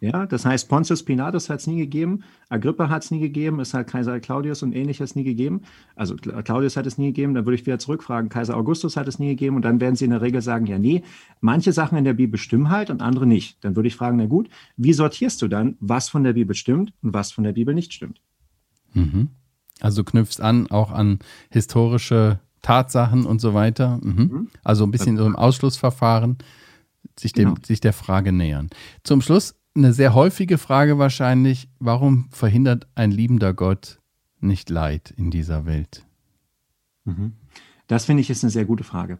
Ja, 0.00 0.26
das 0.26 0.44
heißt, 0.44 0.68
Pontius 0.68 1.02
Pilatus 1.02 1.50
hat 1.50 1.58
es 1.58 1.66
nie 1.66 1.78
gegeben, 1.78 2.20
Agrippa 2.48 2.88
hat 2.88 3.02
es 3.02 3.10
nie 3.10 3.18
gegeben, 3.18 3.58
es 3.58 3.74
hat 3.74 3.88
Kaiser 3.88 4.20
Claudius 4.20 4.62
und 4.62 4.72
ähnliches 4.72 5.16
nie 5.16 5.24
gegeben. 5.24 5.62
Also 5.96 6.14
Claudius 6.14 6.76
hat 6.76 6.86
es 6.86 6.98
nie 6.98 7.08
gegeben, 7.08 7.34
dann 7.34 7.46
würde 7.46 7.56
ich 7.56 7.66
wieder 7.66 7.80
zurückfragen, 7.80 8.28
Kaiser 8.28 8.56
Augustus 8.56 8.96
hat 8.96 9.08
es 9.08 9.18
nie 9.18 9.28
gegeben 9.28 9.56
und 9.56 9.62
dann 9.62 9.80
werden 9.80 9.96
sie 9.96 10.04
in 10.04 10.12
der 10.12 10.22
Regel 10.22 10.40
sagen, 10.40 10.66
ja, 10.66 10.78
nee, 10.78 11.02
manche 11.40 11.72
Sachen 11.72 11.98
in 11.98 12.04
der 12.04 12.14
Bibel 12.14 12.38
stimmen 12.38 12.70
halt 12.70 12.90
und 12.90 13.02
andere 13.02 13.26
nicht. 13.26 13.62
Dann 13.64 13.74
würde 13.74 13.88
ich 13.88 13.96
fragen, 13.96 14.18
na 14.18 14.26
gut, 14.26 14.48
wie 14.76 14.92
sortierst 14.92 15.42
du 15.42 15.48
dann, 15.48 15.76
was 15.80 16.08
von 16.08 16.22
der 16.22 16.34
Bibel 16.34 16.54
stimmt 16.54 16.92
und 17.02 17.12
was 17.12 17.32
von 17.32 17.42
der 17.42 17.52
Bibel 17.52 17.74
nicht 17.74 17.92
stimmt? 17.92 18.20
Mhm. 18.94 19.30
Also 19.80 20.04
knüpfst 20.04 20.40
an 20.40 20.70
auch 20.70 20.92
an 20.92 21.18
historische 21.50 22.38
Tatsachen 22.62 23.26
und 23.26 23.40
so 23.40 23.54
weiter. 23.54 23.98
Mhm. 24.02 24.12
Mhm. 24.12 24.48
Also 24.62 24.84
ein 24.84 24.90
bisschen 24.90 25.16
so 25.16 25.26
im 25.26 25.36
Ausschlussverfahren 25.36 26.38
sich, 27.18 27.32
dem, 27.32 27.54
genau. 27.54 27.66
sich 27.66 27.80
der 27.80 27.92
Frage 27.92 28.32
nähern. 28.32 28.70
Zum 29.02 29.20
Schluss 29.20 29.54
eine 29.78 29.92
sehr 29.92 30.14
häufige 30.14 30.58
Frage 30.58 30.98
wahrscheinlich, 30.98 31.68
warum 31.78 32.28
verhindert 32.30 32.88
ein 32.94 33.10
liebender 33.10 33.54
Gott 33.54 34.00
nicht 34.40 34.70
Leid 34.70 35.12
in 35.16 35.30
dieser 35.30 35.66
Welt? 35.66 36.06
Mhm. 37.04 37.32
Das 37.86 38.04
finde 38.04 38.20
ich 38.20 38.30
ist 38.30 38.44
eine 38.44 38.50
sehr 38.50 38.66
gute 38.66 38.84
Frage. 38.84 39.18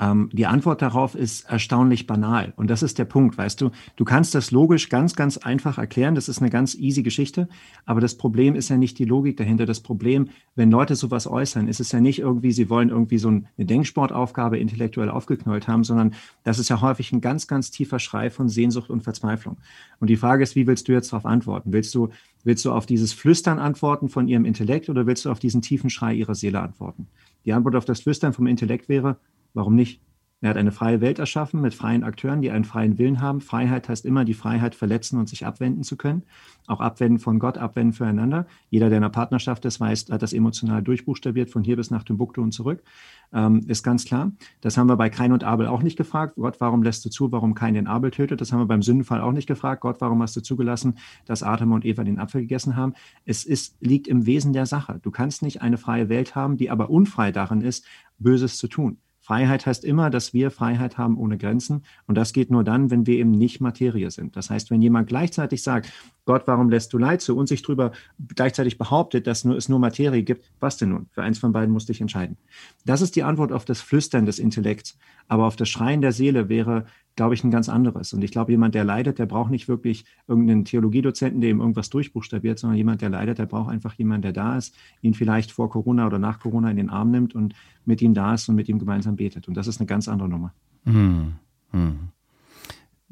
Ähm, 0.00 0.30
die 0.32 0.46
Antwort 0.46 0.80
darauf 0.80 1.14
ist 1.14 1.48
erstaunlich 1.50 2.06
banal. 2.06 2.52
Und 2.56 2.70
das 2.70 2.82
ist 2.82 2.98
der 2.98 3.04
Punkt, 3.04 3.36
weißt 3.36 3.60
du. 3.60 3.70
Du 3.96 4.04
kannst 4.04 4.34
das 4.34 4.50
logisch 4.50 4.88
ganz, 4.88 5.16
ganz 5.16 5.38
einfach 5.38 5.78
erklären. 5.78 6.14
Das 6.14 6.28
ist 6.28 6.40
eine 6.40 6.50
ganz 6.50 6.74
easy 6.74 7.02
Geschichte. 7.02 7.48
Aber 7.84 8.00
das 8.00 8.16
Problem 8.16 8.54
ist 8.54 8.68
ja 8.68 8.76
nicht 8.76 8.98
die 8.98 9.04
Logik 9.04 9.36
dahinter. 9.36 9.66
Das 9.66 9.80
Problem, 9.80 10.28
wenn 10.54 10.70
Leute 10.70 10.94
sowas 10.94 11.26
äußern, 11.26 11.68
ist 11.68 11.80
es 11.80 11.90
ja 11.92 12.00
nicht 12.00 12.20
irgendwie, 12.20 12.52
sie 12.52 12.70
wollen 12.70 12.90
irgendwie 12.90 13.18
so 13.18 13.28
eine 13.28 13.44
Denksportaufgabe 13.58 14.58
intellektuell 14.58 15.10
aufgeknollt 15.10 15.66
haben, 15.66 15.84
sondern 15.84 16.14
das 16.44 16.58
ist 16.58 16.68
ja 16.68 16.80
häufig 16.80 17.12
ein 17.12 17.20
ganz, 17.20 17.48
ganz 17.48 17.70
tiefer 17.70 17.98
Schrei 17.98 18.30
von 18.30 18.48
Sehnsucht 18.48 18.90
und 18.90 19.02
Verzweiflung. 19.02 19.56
Und 20.00 20.10
die 20.10 20.16
Frage 20.16 20.42
ist, 20.42 20.54
wie 20.54 20.66
willst 20.66 20.88
du 20.88 20.92
jetzt 20.92 21.12
darauf 21.12 21.26
antworten? 21.26 21.72
Willst 21.72 21.94
du, 21.94 22.10
willst 22.44 22.64
du 22.64 22.72
auf 22.72 22.86
dieses 22.86 23.12
Flüstern 23.12 23.58
antworten 23.58 24.08
von 24.08 24.28
ihrem 24.28 24.44
Intellekt 24.44 24.88
oder 24.88 25.06
willst 25.06 25.24
du 25.24 25.30
auf 25.30 25.40
diesen 25.40 25.62
tiefen 25.62 25.90
Schrei 25.90 26.14
ihrer 26.14 26.36
Seele 26.36 26.60
antworten? 26.60 27.08
Die 27.44 27.52
Antwort 27.52 27.76
auf 27.76 27.84
das 27.84 28.00
Flüstern 28.00 28.32
vom 28.32 28.46
Intellekt 28.46 28.88
wäre, 28.88 29.16
Warum 29.54 29.74
nicht? 29.74 30.00
Er 30.40 30.50
hat 30.50 30.56
eine 30.56 30.70
freie 30.70 31.00
Welt 31.00 31.18
erschaffen 31.18 31.60
mit 31.60 31.74
freien 31.74 32.04
Akteuren, 32.04 32.42
die 32.42 32.52
einen 32.52 32.64
freien 32.64 32.96
Willen 32.96 33.20
haben. 33.20 33.40
Freiheit 33.40 33.88
heißt 33.88 34.06
immer 34.06 34.24
die 34.24 34.34
Freiheit, 34.34 34.76
verletzen 34.76 35.18
und 35.18 35.28
sich 35.28 35.44
abwenden 35.44 35.82
zu 35.82 35.96
können. 35.96 36.22
Auch 36.68 36.80
abwenden 36.80 37.18
von 37.18 37.40
Gott, 37.40 37.58
abwenden 37.58 37.92
füreinander. 37.92 38.46
Jeder, 38.70 38.88
der 38.88 38.98
in 38.98 39.04
einer 39.04 39.10
Partnerschaft 39.10 39.64
ist, 39.64 39.80
weiß, 39.80 40.10
hat 40.10 40.22
das 40.22 40.32
emotional 40.32 40.80
durchbuchstabiert, 40.80 41.50
von 41.50 41.64
hier 41.64 41.74
bis 41.74 41.90
nach 41.90 42.04
Timbuktu 42.04 42.40
und 42.40 42.52
zurück. 42.52 42.84
Ähm, 43.32 43.64
ist 43.66 43.82
ganz 43.82 44.04
klar. 44.04 44.30
Das 44.60 44.76
haben 44.78 44.86
wir 44.86 44.96
bei 44.96 45.10
Kain 45.10 45.32
und 45.32 45.42
Abel 45.42 45.66
auch 45.66 45.82
nicht 45.82 45.96
gefragt. 45.96 46.34
Gott, 46.36 46.60
warum 46.60 46.84
lässt 46.84 47.04
du 47.04 47.10
zu, 47.10 47.32
warum 47.32 47.54
Kain 47.54 47.74
den 47.74 47.88
Abel 47.88 48.12
tötet? 48.12 48.40
Das 48.40 48.52
haben 48.52 48.60
wir 48.60 48.66
beim 48.66 48.82
Sündenfall 48.82 49.20
auch 49.20 49.32
nicht 49.32 49.48
gefragt. 49.48 49.80
Gott, 49.80 50.00
warum 50.00 50.22
hast 50.22 50.36
du 50.36 50.40
zugelassen, 50.40 50.98
dass 51.26 51.42
Adam 51.42 51.72
und 51.72 51.84
Eva 51.84 52.04
den 52.04 52.20
Apfel 52.20 52.42
gegessen 52.42 52.76
haben? 52.76 52.94
Es 53.24 53.44
ist, 53.44 53.76
liegt 53.80 54.06
im 54.06 54.24
Wesen 54.24 54.52
der 54.52 54.66
Sache. 54.66 55.00
Du 55.02 55.10
kannst 55.10 55.42
nicht 55.42 55.62
eine 55.62 55.78
freie 55.78 56.08
Welt 56.08 56.36
haben, 56.36 56.58
die 56.58 56.70
aber 56.70 56.90
unfrei 56.90 57.32
darin 57.32 57.60
ist, 57.60 57.84
Böses 58.20 58.56
zu 58.56 58.68
tun. 58.68 58.98
Freiheit 59.28 59.66
heißt 59.66 59.84
immer, 59.84 60.08
dass 60.08 60.32
wir 60.32 60.50
Freiheit 60.50 60.96
haben 60.96 61.18
ohne 61.18 61.36
Grenzen. 61.36 61.84
Und 62.06 62.14
das 62.14 62.32
geht 62.32 62.50
nur 62.50 62.64
dann, 62.64 62.90
wenn 62.90 63.06
wir 63.06 63.18
eben 63.18 63.30
nicht 63.30 63.60
Materie 63.60 64.10
sind. 64.10 64.36
Das 64.36 64.48
heißt, 64.48 64.70
wenn 64.70 64.80
jemand 64.80 65.06
gleichzeitig 65.06 65.62
sagt, 65.62 65.92
Gott, 66.24 66.44
warum 66.46 66.70
lässt 66.70 66.94
du 66.94 66.98
Leid 66.98 67.20
zu 67.20 67.36
und 67.36 67.46
sich 67.46 67.60
darüber 67.60 67.92
gleichzeitig 68.34 68.78
behauptet, 68.78 69.26
dass 69.26 69.44
es 69.44 69.68
nur 69.68 69.80
Materie 69.80 70.22
gibt, 70.22 70.50
was 70.60 70.78
denn 70.78 70.88
nun? 70.88 71.08
Für 71.12 71.22
eins 71.24 71.38
von 71.38 71.52
beiden 71.52 71.74
musste 71.74 71.92
ich 71.92 72.00
entscheiden. 72.00 72.38
Das 72.86 73.02
ist 73.02 73.16
die 73.16 73.22
Antwort 73.22 73.52
auf 73.52 73.66
das 73.66 73.82
Flüstern 73.82 74.24
des 74.24 74.38
Intellekts. 74.38 74.96
Aber 75.26 75.44
auf 75.44 75.56
das 75.56 75.68
Schreien 75.68 76.00
der 76.00 76.12
Seele 76.12 76.48
wäre 76.48 76.86
glaube 77.18 77.34
ich, 77.34 77.42
ein 77.42 77.50
ganz 77.50 77.68
anderes. 77.68 78.12
Und 78.12 78.22
ich 78.22 78.30
glaube, 78.30 78.52
jemand, 78.52 78.76
der 78.76 78.84
leidet, 78.84 79.18
der 79.18 79.26
braucht 79.26 79.50
nicht 79.50 79.66
wirklich 79.66 80.04
irgendeinen 80.28 80.64
Theologiedozenten, 80.64 81.40
der 81.40 81.50
ihm 81.50 81.58
irgendwas 81.58 81.90
durchbuchstabiert, 81.90 82.60
sondern 82.60 82.76
jemand, 82.76 83.02
der 83.02 83.10
leidet, 83.10 83.40
der 83.40 83.46
braucht 83.46 83.70
einfach 83.70 83.92
jemanden, 83.94 84.22
der 84.22 84.32
da 84.32 84.56
ist, 84.56 84.72
ihn 85.02 85.14
vielleicht 85.14 85.50
vor 85.50 85.68
Corona 85.68 86.06
oder 86.06 86.20
nach 86.20 86.38
Corona 86.38 86.70
in 86.70 86.76
den 86.76 86.90
Arm 86.90 87.10
nimmt 87.10 87.34
und 87.34 87.56
mit 87.84 88.00
ihm 88.02 88.14
da 88.14 88.34
ist 88.34 88.48
und 88.48 88.54
mit 88.54 88.68
ihm 88.68 88.78
gemeinsam 88.78 89.16
betet. 89.16 89.48
Und 89.48 89.56
das 89.56 89.66
ist 89.66 89.80
eine 89.80 89.88
ganz 89.88 90.06
andere 90.06 90.28
Nummer. 90.28 90.54
Hm, 90.84 91.34
hm. 91.72 91.98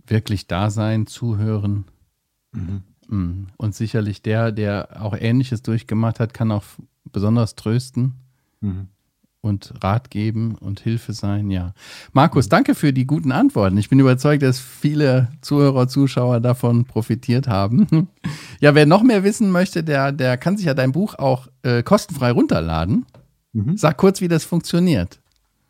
Wirklich 0.07 0.47
da 0.47 0.71
sein, 0.71 1.09
zuhören. 1.09 1.87
Mhm. 2.53 2.83
Hm. 3.09 3.47
Und 3.57 3.75
sicherlich 3.75 4.23
der, 4.23 4.53
der 4.53 5.03
auch 5.03 5.17
Ähnliches 5.19 5.63
durchgemacht 5.63 6.21
hat, 6.21 6.33
kann 6.33 6.53
auch 6.53 6.63
besonders 7.11 7.57
trösten. 7.57 8.15
Mhm 8.61 8.87
und 9.47 9.73
Rat 9.83 10.11
geben 10.11 10.57
und 10.57 10.81
Hilfe 10.81 11.13
sein, 11.13 11.51
ja. 11.51 11.73
Markus, 12.13 12.49
danke 12.49 12.75
für 12.75 12.93
die 12.93 13.07
guten 13.07 13.33
Antworten. 13.33 13.79
Ich 13.79 13.89
bin 13.89 13.99
überzeugt, 13.99 14.43
dass 14.43 14.59
viele 14.59 15.29
Zuhörer, 15.41 15.89
Zuschauer 15.89 16.41
davon 16.41 16.85
profitiert 16.85 17.49
haben. 17.49 17.87
Ja, 18.59 18.75
wer 18.75 18.87
noch 18.87 19.03
mehr 19.03 19.23
wissen 19.23 19.51
möchte, 19.51 19.85
der, 19.85 20.13
der 20.13 20.39
kann 20.39 20.57
sich 20.57 20.65
ja 20.65 20.73
dein 20.73 20.93
Buch 20.93 21.15
auch 21.19 21.49
äh, 21.63 21.83
kostenfrei 21.83 22.31
runterladen. 22.31 23.05
Mhm. 23.53 23.77
Sag 23.77 23.99
kurz, 23.99 24.23
wie 24.23 24.29
das 24.29 24.45
funktioniert. 24.45 25.21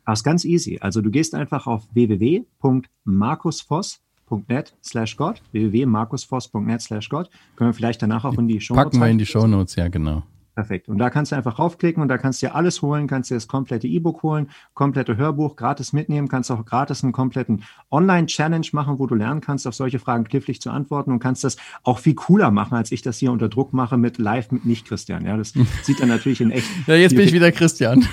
Das 0.06 0.20
ist 0.20 0.24
ganz 0.24 0.44
easy. 0.44 0.78
Also 0.80 1.02
du 1.02 1.10
gehst 1.10 1.34
einfach 1.34 1.66
auf 1.66 1.82
www.markusvoss.net 1.92 4.72
slash 4.84 5.16
Gott, 5.16 5.42
www.markusvoss.net 5.50 6.80
slash 6.80 7.08
Gott. 7.08 7.28
Können 7.56 7.70
wir 7.70 7.74
vielleicht 7.74 8.02
danach 8.02 8.24
auch 8.24 8.38
in 8.38 8.46
die 8.46 8.60
Show 8.60 8.74
Notes 8.74 8.84
Packen 8.84 9.00
wir 9.00 9.08
in 9.08 9.18
die 9.18 9.26
Show 9.26 9.48
Notes, 9.48 9.74
ja 9.74 9.88
genau. 9.88 10.22
Perfekt. 10.56 10.88
Und 10.88 10.96
da 10.96 11.10
kannst 11.10 11.32
du 11.32 11.36
einfach 11.36 11.58
raufklicken 11.58 12.00
und 12.02 12.08
da 12.08 12.16
kannst 12.16 12.40
du 12.40 12.46
dir 12.46 12.54
alles 12.54 12.80
holen, 12.80 13.08
kannst 13.08 13.30
dir 13.30 13.34
das 13.34 13.46
komplette 13.46 13.86
E-Book 13.86 14.22
holen, 14.22 14.48
komplette 14.72 15.18
Hörbuch 15.18 15.54
gratis 15.54 15.92
mitnehmen, 15.92 16.28
kannst 16.28 16.50
auch 16.50 16.64
gratis 16.64 17.04
einen 17.04 17.12
kompletten 17.12 17.64
Online-Challenge 17.90 18.66
machen, 18.72 18.98
wo 18.98 19.06
du 19.06 19.14
lernen 19.14 19.42
kannst, 19.42 19.66
auf 19.66 19.74
solche 19.74 19.98
Fragen 19.98 20.24
knifflig 20.24 20.62
zu 20.62 20.70
antworten 20.70 21.12
und 21.12 21.18
kannst 21.18 21.44
das 21.44 21.58
auch 21.82 21.98
viel 21.98 22.14
cooler 22.14 22.50
machen, 22.50 22.74
als 22.74 22.90
ich 22.90 23.02
das 23.02 23.18
hier 23.18 23.32
unter 23.32 23.50
Druck 23.50 23.74
mache 23.74 23.98
mit 23.98 24.16
live 24.16 24.50
mit 24.50 24.64
nicht 24.64 24.86
Christian. 24.86 25.26
Ja, 25.26 25.36
das 25.36 25.52
sieht 25.82 26.00
dann 26.00 26.08
natürlich 26.08 26.40
in 26.40 26.50
echt. 26.50 26.66
ja, 26.86 26.94
jetzt 26.94 27.14
bin 27.14 27.26
ich 27.26 27.34
wieder 27.34 27.52
Christian. 27.52 28.08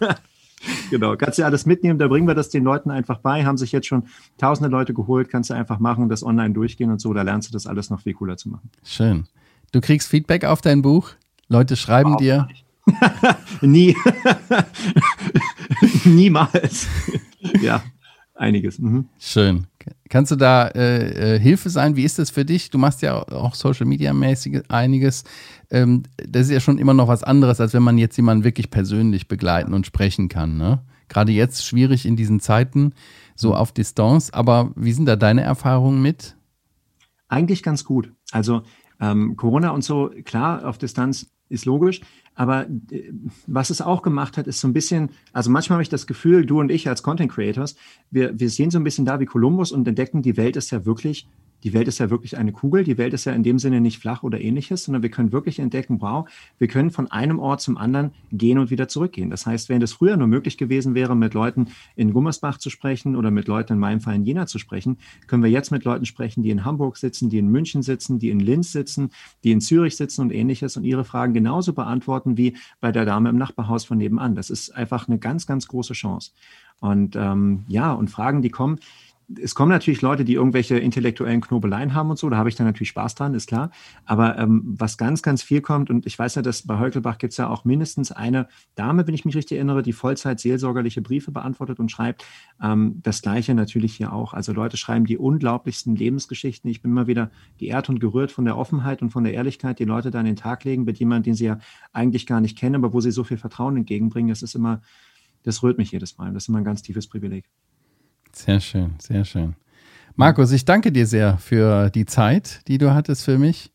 genau, 0.90 1.16
kannst 1.16 1.40
du 1.40 1.44
alles 1.44 1.66
mitnehmen, 1.66 1.98
da 1.98 2.06
bringen 2.06 2.28
wir 2.28 2.36
das 2.36 2.48
den 2.48 2.62
Leuten 2.62 2.92
einfach 2.92 3.18
bei, 3.18 3.44
haben 3.44 3.56
sich 3.56 3.72
jetzt 3.72 3.88
schon 3.88 4.04
tausende 4.38 4.70
Leute 4.70 4.94
geholt, 4.94 5.30
kannst 5.30 5.50
du 5.50 5.54
einfach 5.54 5.80
machen, 5.80 6.08
das 6.08 6.22
online 6.22 6.54
durchgehen 6.54 6.92
und 6.92 7.00
so, 7.00 7.12
da 7.12 7.22
lernst 7.22 7.48
du 7.48 7.52
das 7.52 7.66
alles 7.66 7.90
noch 7.90 8.02
viel 8.02 8.14
cooler 8.14 8.36
zu 8.36 8.50
machen. 8.50 8.70
Schön. 8.84 9.26
Du 9.72 9.80
kriegst 9.80 10.08
Feedback 10.08 10.44
auf 10.44 10.60
dein 10.60 10.80
Buch? 10.80 11.10
Leute 11.48 11.76
schreiben 11.76 12.14
oh, 12.14 12.18
dir. 12.18 12.48
Nie. 13.60 13.96
Niemals. 16.04 16.88
ja, 17.62 17.82
einiges. 18.34 18.78
Mhm. 18.78 19.08
Schön. 19.18 19.66
Kannst 20.08 20.32
du 20.32 20.36
da 20.36 20.68
äh, 20.68 21.36
äh, 21.36 21.38
Hilfe 21.38 21.70
sein? 21.70 21.96
Wie 21.96 22.04
ist 22.04 22.18
das 22.18 22.30
für 22.30 22.44
dich? 22.44 22.70
Du 22.70 22.78
machst 22.78 23.02
ja 23.02 23.22
auch 23.28 23.54
Social 23.54 23.86
Media 23.86 24.12
mäßig 24.12 24.62
einiges. 24.68 25.24
Ähm, 25.70 26.04
das 26.16 26.46
ist 26.46 26.52
ja 26.52 26.60
schon 26.60 26.78
immer 26.78 26.94
noch 26.94 27.08
was 27.08 27.22
anderes, 27.22 27.60
als 27.60 27.72
wenn 27.74 27.82
man 27.82 27.98
jetzt 27.98 28.16
jemanden 28.16 28.44
wirklich 28.44 28.70
persönlich 28.70 29.28
begleiten 29.28 29.74
und 29.74 29.86
sprechen 29.86 30.28
kann. 30.28 30.56
Ne? 30.56 30.80
Gerade 31.08 31.32
jetzt 31.32 31.64
schwierig 31.64 32.06
in 32.06 32.16
diesen 32.16 32.40
Zeiten, 32.40 32.92
so 33.36 33.54
auf 33.54 33.72
Distanz. 33.72 34.30
Aber 34.30 34.72
wie 34.74 34.92
sind 34.92 35.06
da 35.06 35.16
deine 35.16 35.42
Erfahrungen 35.42 36.02
mit? 36.02 36.36
Eigentlich 37.28 37.62
ganz 37.62 37.84
gut. 37.84 38.12
Also 38.32 38.62
ähm, 39.00 39.36
Corona 39.36 39.70
und 39.70 39.84
so, 39.84 40.10
klar, 40.24 40.66
auf 40.66 40.78
Distanz 40.78 41.30
ist 41.48 41.64
logisch. 41.64 42.00
Aber 42.34 42.66
äh, 42.90 43.12
was 43.46 43.70
es 43.70 43.80
auch 43.80 44.02
gemacht 44.02 44.36
hat, 44.36 44.46
ist 44.46 44.60
so 44.60 44.68
ein 44.68 44.72
bisschen, 44.72 45.10
also 45.32 45.50
manchmal 45.50 45.76
habe 45.76 45.82
ich 45.82 45.88
das 45.88 46.06
Gefühl, 46.06 46.46
du 46.46 46.60
und 46.60 46.70
ich 46.70 46.88
als 46.88 47.02
Content 47.02 47.32
Creators, 47.32 47.76
wir, 48.10 48.38
wir 48.38 48.50
sehen 48.50 48.70
so 48.70 48.78
ein 48.78 48.84
bisschen 48.84 49.04
da 49.04 49.20
wie 49.20 49.26
Kolumbus 49.26 49.72
und 49.72 49.86
entdecken, 49.88 50.22
die 50.22 50.36
Welt 50.36 50.56
ist 50.56 50.70
ja 50.70 50.84
wirklich 50.84 51.26
die 51.64 51.72
Welt 51.72 51.88
ist 51.88 51.98
ja 51.98 52.10
wirklich 52.10 52.36
eine 52.36 52.52
Kugel. 52.52 52.84
Die 52.84 52.98
Welt 52.98 53.14
ist 53.14 53.24
ja 53.24 53.32
in 53.32 53.42
dem 53.42 53.58
Sinne 53.58 53.80
nicht 53.80 53.98
flach 53.98 54.22
oder 54.22 54.40
ähnliches, 54.40 54.84
sondern 54.84 55.02
wir 55.02 55.10
können 55.10 55.32
wirklich 55.32 55.58
entdecken, 55.58 56.00
wow, 56.00 56.28
wir 56.58 56.68
können 56.68 56.90
von 56.90 57.10
einem 57.10 57.38
Ort 57.38 57.60
zum 57.60 57.76
anderen 57.76 58.12
gehen 58.30 58.58
und 58.58 58.70
wieder 58.70 58.88
zurückgehen. 58.88 59.30
Das 59.30 59.46
heißt, 59.46 59.68
wenn 59.68 59.82
es 59.82 59.92
früher 59.92 60.16
nur 60.16 60.26
möglich 60.26 60.58
gewesen 60.58 60.94
wäre, 60.94 61.16
mit 61.16 61.34
Leuten 61.34 61.68
in 61.96 62.12
Gummersbach 62.12 62.58
zu 62.58 62.70
sprechen 62.70 63.16
oder 63.16 63.30
mit 63.30 63.48
Leuten 63.48 63.74
in 63.74 63.78
meinem 63.78 64.00
Fall 64.00 64.14
in 64.14 64.24
Jena 64.24 64.46
zu 64.46 64.58
sprechen, 64.58 64.98
können 65.26 65.42
wir 65.42 65.50
jetzt 65.50 65.70
mit 65.70 65.84
Leuten 65.84 66.06
sprechen, 66.06 66.42
die 66.42 66.50
in 66.50 66.64
Hamburg 66.64 66.96
sitzen, 66.96 67.30
die 67.30 67.38
in 67.38 67.48
München 67.48 67.82
sitzen, 67.82 68.18
die 68.18 68.30
in 68.30 68.40
Linz 68.40 68.72
sitzen, 68.72 69.10
die 69.44 69.52
in 69.52 69.60
Zürich 69.60 69.96
sitzen 69.96 70.22
und 70.22 70.32
ähnliches 70.32 70.76
und 70.76 70.84
ihre 70.84 71.04
Fragen 71.04 71.34
genauso 71.34 71.72
beantworten 71.72 72.36
wie 72.36 72.56
bei 72.80 72.92
der 72.92 73.04
Dame 73.04 73.28
im 73.28 73.36
Nachbarhaus 73.36 73.84
von 73.84 73.98
nebenan. 73.98 74.34
Das 74.34 74.50
ist 74.50 74.70
einfach 74.70 75.08
eine 75.08 75.18
ganz, 75.18 75.46
ganz 75.46 75.68
große 75.68 75.94
Chance. 75.94 76.32
Und 76.80 77.16
ähm, 77.16 77.64
ja, 77.68 77.92
und 77.92 78.10
Fragen, 78.10 78.42
die 78.42 78.50
kommen, 78.50 78.78
es 79.28 79.56
kommen 79.56 79.70
natürlich 79.70 80.02
Leute, 80.02 80.24
die 80.24 80.34
irgendwelche 80.34 80.78
intellektuellen 80.78 81.40
Knobeleien 81.40 81.94
haben 81.94 82.10
und 82.10 82.18
so, 82.18 82.30
da 82.30 82.36
habe 82.36 82.48
ich 82.48 82.54
dann 82.54 82.66
natürlich 82.66 82.90
Spaß 82.90 83.16
dran, 83.16 83.34
ist 83.34 83.48
klar. 83.48 83.70
Aber 84.04 84.38
ähm, 84.38 84.62
was 84.64 84.98
ganz, 84.98 85.22
ganz 85.22 85.42
viel 85.42 85.60
kommt, 85.60 85.90
und 85.90 86.06
ich 86.06 86.16
weiß 86.16 86.36
ja, 86.36 86.42
dass 86.42 86.62
bei 86.62 86.78
Heukelbach 86.78 87.18
gibt 87.18 87.32
es 87.32 87.36
ja 87.36 87.48
auch 87.48 87.64
mindestens 87.64 88.12
eine 88.12 88.46
Dame, 88.76 89.06
wenn 89.06 89.14
ich 89.14 89.24
mich 89.24 89.34
richtig 89.34 89.56
erinnere, 89.56 89.82
die 89.82 89.92
Vollzeit 89.92 90.38
seelsorgerliche 90.38 91.02
Briefe 91.02 91.32
beantwortet 91.32 91.80
und 91.80 91.90
schreibt. 91.90 92.24
Ähm, 92.62 93.00
das 93.02 93.20
gleiche 93.20 93.54
natürlich 93.54 93.96
hier 93.96 94.12
auch. 94.12 94.32
Also 94.32 94.52
Leute 94.52 94.76
schreiben 94.76 95.06
die 95.06 95.18
unglaublichsten 95.18 95.96
Lebensgeschichten. 95.96 96.70
Ich 96.70 96.80
bin 96.80 96.92
immer 96.92 97.08
wieder 97.08 97.32
geehrt 97.58 97.88
und 97.88 97.98
gerührt 97.98 98.30
von 98.30 98.44
der 98.44 98.56
Offenheit 98.56 99.02
und 99.02 99.10
von 99.10 99.24
der 99.24 99.34
Ehrlichkeit, 99.34 99.80
die 99.80 99.84
Leute 99.84 100.12
da 100.12 100.20
an 100.20 100.26
den 100.26 100.36
Tag 100.36 100.62
legen 100.62 100.84
mit 100.84 100.98
jemandem, 100.98 101.32
den 101.32 101.34
sie 101.34 101.46
ja 101.46 101.58
eigentlich 101.92 102.26
gar 102.26 102.40
nicht 102.40 102.56
kennen, 102.56 102.76
aber 102.76 102.92
wo 102.92 103.00
sie 103.00 103.10
so 103.10 103.24
viel 103.24 103.38
Vertrauen 103.38 103.76
entgegenbringen. 103.76 104.28
Das 104.28 104.42
ist 104.42 104.54
immer, 104.54 104.82
das 105.42 105.64
rührt 105.64 105.78
mich 105.78 105.90
jedes 105.90 106.16
Mal. 106.16 106.32
Das 106.32 106.44
ist 106.44 106.48
immer 106.48 106.58
ein 106.58 106.64
ganz 106.64 106.82
tiefes 106.82 107.08
Privileg. 107.08 107.44
Sehr 108.36 108.60
schön, 108.60 108.94
sehr 108.98 109.24
schön. 109.24 109.54
Markus, 110.14 110.52
ich 110.52 110.64
danke 110.64 110.92
dir 110.92 111.06
sehr 111.06 111.38
für 111.38 111.90
die 111.90 112.04
Zeit, 112.04 112.60
die 112.68 112.76
du 112.76 112.92
hattest 112.92 113.24
für 113.24 113.38
mich. 113.38 113.72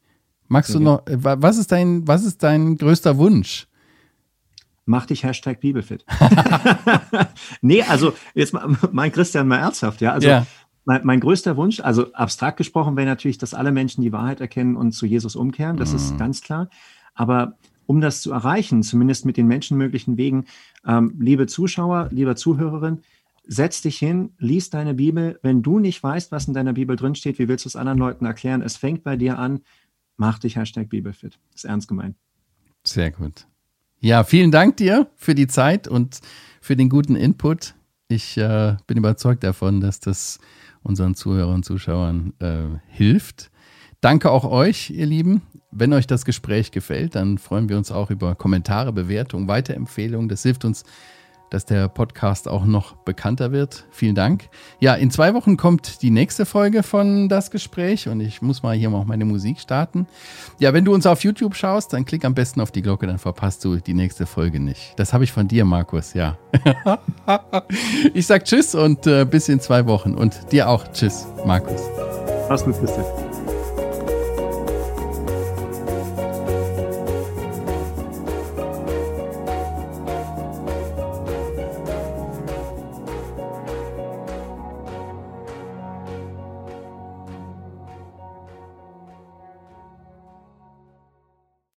Magst 0.48 0.74
du 0.74 0.80
noch, 0.80 1.06
äh, 1.08 1.18
was 1.20 1.58
ist 1.58 1.72
dein, 1.72 2.08
was 2.08 2.24
ist 2.24 2.44
dein 2.44 2.78
größter 2.78 3.18
Wunsch? 3.18 3.68
Mach 4.86 5.08
dich 5.08 5.24
Hashtag 5.24 5.62
Bibelfit. 5.62 6.06
nee, 7.62 7.82
also 7.82 8.14
jetzt 8.36 8.54
mal, 8.54 8.78
mein 8.92 9.12
Christian 9.12 9.48
mal 9.48 9.58
ernsthaft, 9.58 10.00
ja. 10.02 10.14
Also 10.14 10.28
ja. 10.28 10.46
Mein, 10.86 11.02
mein, 11.06 11.20
größter 11.20 11.58
Wunsch, 11.58 11.80
also 11.80 12.12
abstrakt 12.14 12.58
gesprochen, 12.58 12.96
wäre 12.98 13.08
natürlich, 13.08 13.38
dass 13.38 13.54
alle 13.54 13.72
Menschen 13.72 14.02
die 14.02 14.12
Wahrheit 14.12 14.42
erkennen 14.42 14.76
und 14.76 14.92
zu 14.92 15.06
Jesus 15.06 15.36
umkehren. 15.36 15.78
Das 15.78 15.92
mhm. 15.92 15.96
ist 15.96 16.18
ganz 16.18 16.42
klar. 16.42 16.70
Aber 17.14 17.58
um 17.86 18.02
das 18.02 18.22
zu 18.22 18.32
erreichen, 18.32 18.84
zumindest 18.84 19.26
mit 19.26 19.38
den 19.38 19.48
menschenmöglichen 19.48 20.18
Wegen, 20.18 20.46
ähm, 20.86 21.16
liebe 21.20 21.48
Zuschauer, 21.48 22.10
lieber 22.12 22.36
Zuhörerin, 22.36 23.02
setz 23.44 23.82
dich 23.82 23.98
hin, 23.98 24.32
lies 24.38 24.70
deine 24.70 24.94
Bibel. 24.94 25.40
Wenn 25.42 25.62
du 25.62 25.80
nicht 25.80 26.02
weißt, 26.02 26.32
was 26.32 26.48
in 26.48 26.54
deiner 26.54 26.74
Bibel 26.74 26.96
drinsteht, 26.96 27.40
wie 27.40 27.48
willst 27.48 27.66
du 27.66 27.70
es 27.70 27.76
anderen 27.76 28.00
Leuten 28.00 28.26
erklären? 28.26 28.62
Es 28.62 28.78
fängt 28.78 29.04
bei 29.04 29.16
dir 29.16 29.40
an. 29.40 29.62
Mach 30.18 30.40
dich 30.40 30.56
Hashtag 30.56 30.90
Bibelfit. 30.90 31.40
Ist 31.56 31.66
ernst 31.66 31.88
gemeint. 31.88 32.16
Sehr 32.84 33.12
gut. 33.12 33.48
Ja, 34.00 34.24
vielen 34.24 34.52
Dank 34.52 34.78
dir 34.78 35.08
für 35.16 35.36
die 35.36 35.48
Zeit 35.48 35.88
und 35.88 36.22
für 36.60 36.76
den 36.76 36.90
guten 36.90 37.16
Input. 37.16 37.76
Ich 38.08 38.38
äh, 38.38 38.76
bin 38.88 38.98
überzeugt 38.98 39.44
davon, 39.44 39.80
dass 39.80 40.00
das 40.00 40.40
unseren 40.84 41.16
Zuhörern 41.16 41.56
und 41.56 41.66
Zuschauern 41.66 42.34
äh, 42.40 42.64
hilft. 42.88 43.52
Danke 44.02 44.32
auch 44.32 44.46
euch, 44.46 44.90
ihr 44.90 45.06
Lieben. 45.06 45.44
Wenn 45.72 45.94
euch 45.94 46.08
das 46.08 46.26
Gespräch 46.26 46.72
gefällt, 46.72 47.16
dann 47.16 47.38
freuen 47.38 47.70
wir 47.70 47.78
uns 47.78 47.92
auch 47.92 48.10
über 48.10 48.36
Kommentare, 48.36 48.92
Bewertungen, 48.92 49.48
Weiterempfehlungen. 49.48 50.28
Das 50.28 50.44
hilft 50.44 50.66
uns 50.66 50.84
dass 51.52 51.66
der 51.66 51.88
Podcast 51.90 52.48
auch 52.48 52.66
noch 52.66 52.96
bekannter 52.96 53.52
wird. 53.52 53.86
Vielen 53.92 54.16
Dank. 54.16 54.50
Ja, 54.80 54.96
in 54.96 55.12
zwei 55.12 55.36
Wochen 55.36 55.58
kommt 55.58 56.02
die 56.02 56.10
nächste 56.10 56.48
Folge 56.48 56.82
von 56.82 57.30
Das 57.30 57.52
Gespräch 57.52 58.08
und 58.08 58.22
ich 58.22 58.42
muss 58.42 58.64
mal 58.64 58.76
hier 58.76 58.90
mal 58.90 59.06
meine 59.06 59.26
Musik 59.26 59.60
starten. 59.60 60.08
Ja, 60.58 60.74
wenn 60.74 60.86
du 60.86 60.94
uns 60.94 61.06
auf 61.06 61.24
YouTube 61.24 61.56
schaust, 61.56 61.94
dann 61.94 62.06
klick 62.06 62.26
am 62.26 62.34
besten 62.34 62.62
auf 62.62 62.72
die 62.72 62.82
Glocke, 62.82 63.06
dann 63.06 63.20
verpasst 63.20 63.64
du 63.66 63.76
die 63.76 63.94
nächste 63.94 64.26
Folge 64.26 64.60
nicht. 64.60 64.94
Das 64.96 65.14
habe 65.14 65.26
ich 65.26 65.32
von 65.32 65.48
dir, 65.48 65.66
Markus, 65.66 66.14
ja. 66.14 66.38
ich 68.14 68.26
sag 68.26 68.46
Tschüss 68.46 68.74
und 68.74 69.06
äh, 69.06 69.26
bis 69.26 69.50
in 69.50 69.60
zwei 69.60 69.86
Wochen 69.86 70.16
und 70.16 70.52
dir 70.52 70.70
auch 70.70 70.88
Tschüss, 70.94 71.28
Markus. 71.46 71.82
Mach's 72.48 72.64
gut, 72.64 72.80
Christian. 72.80 73.31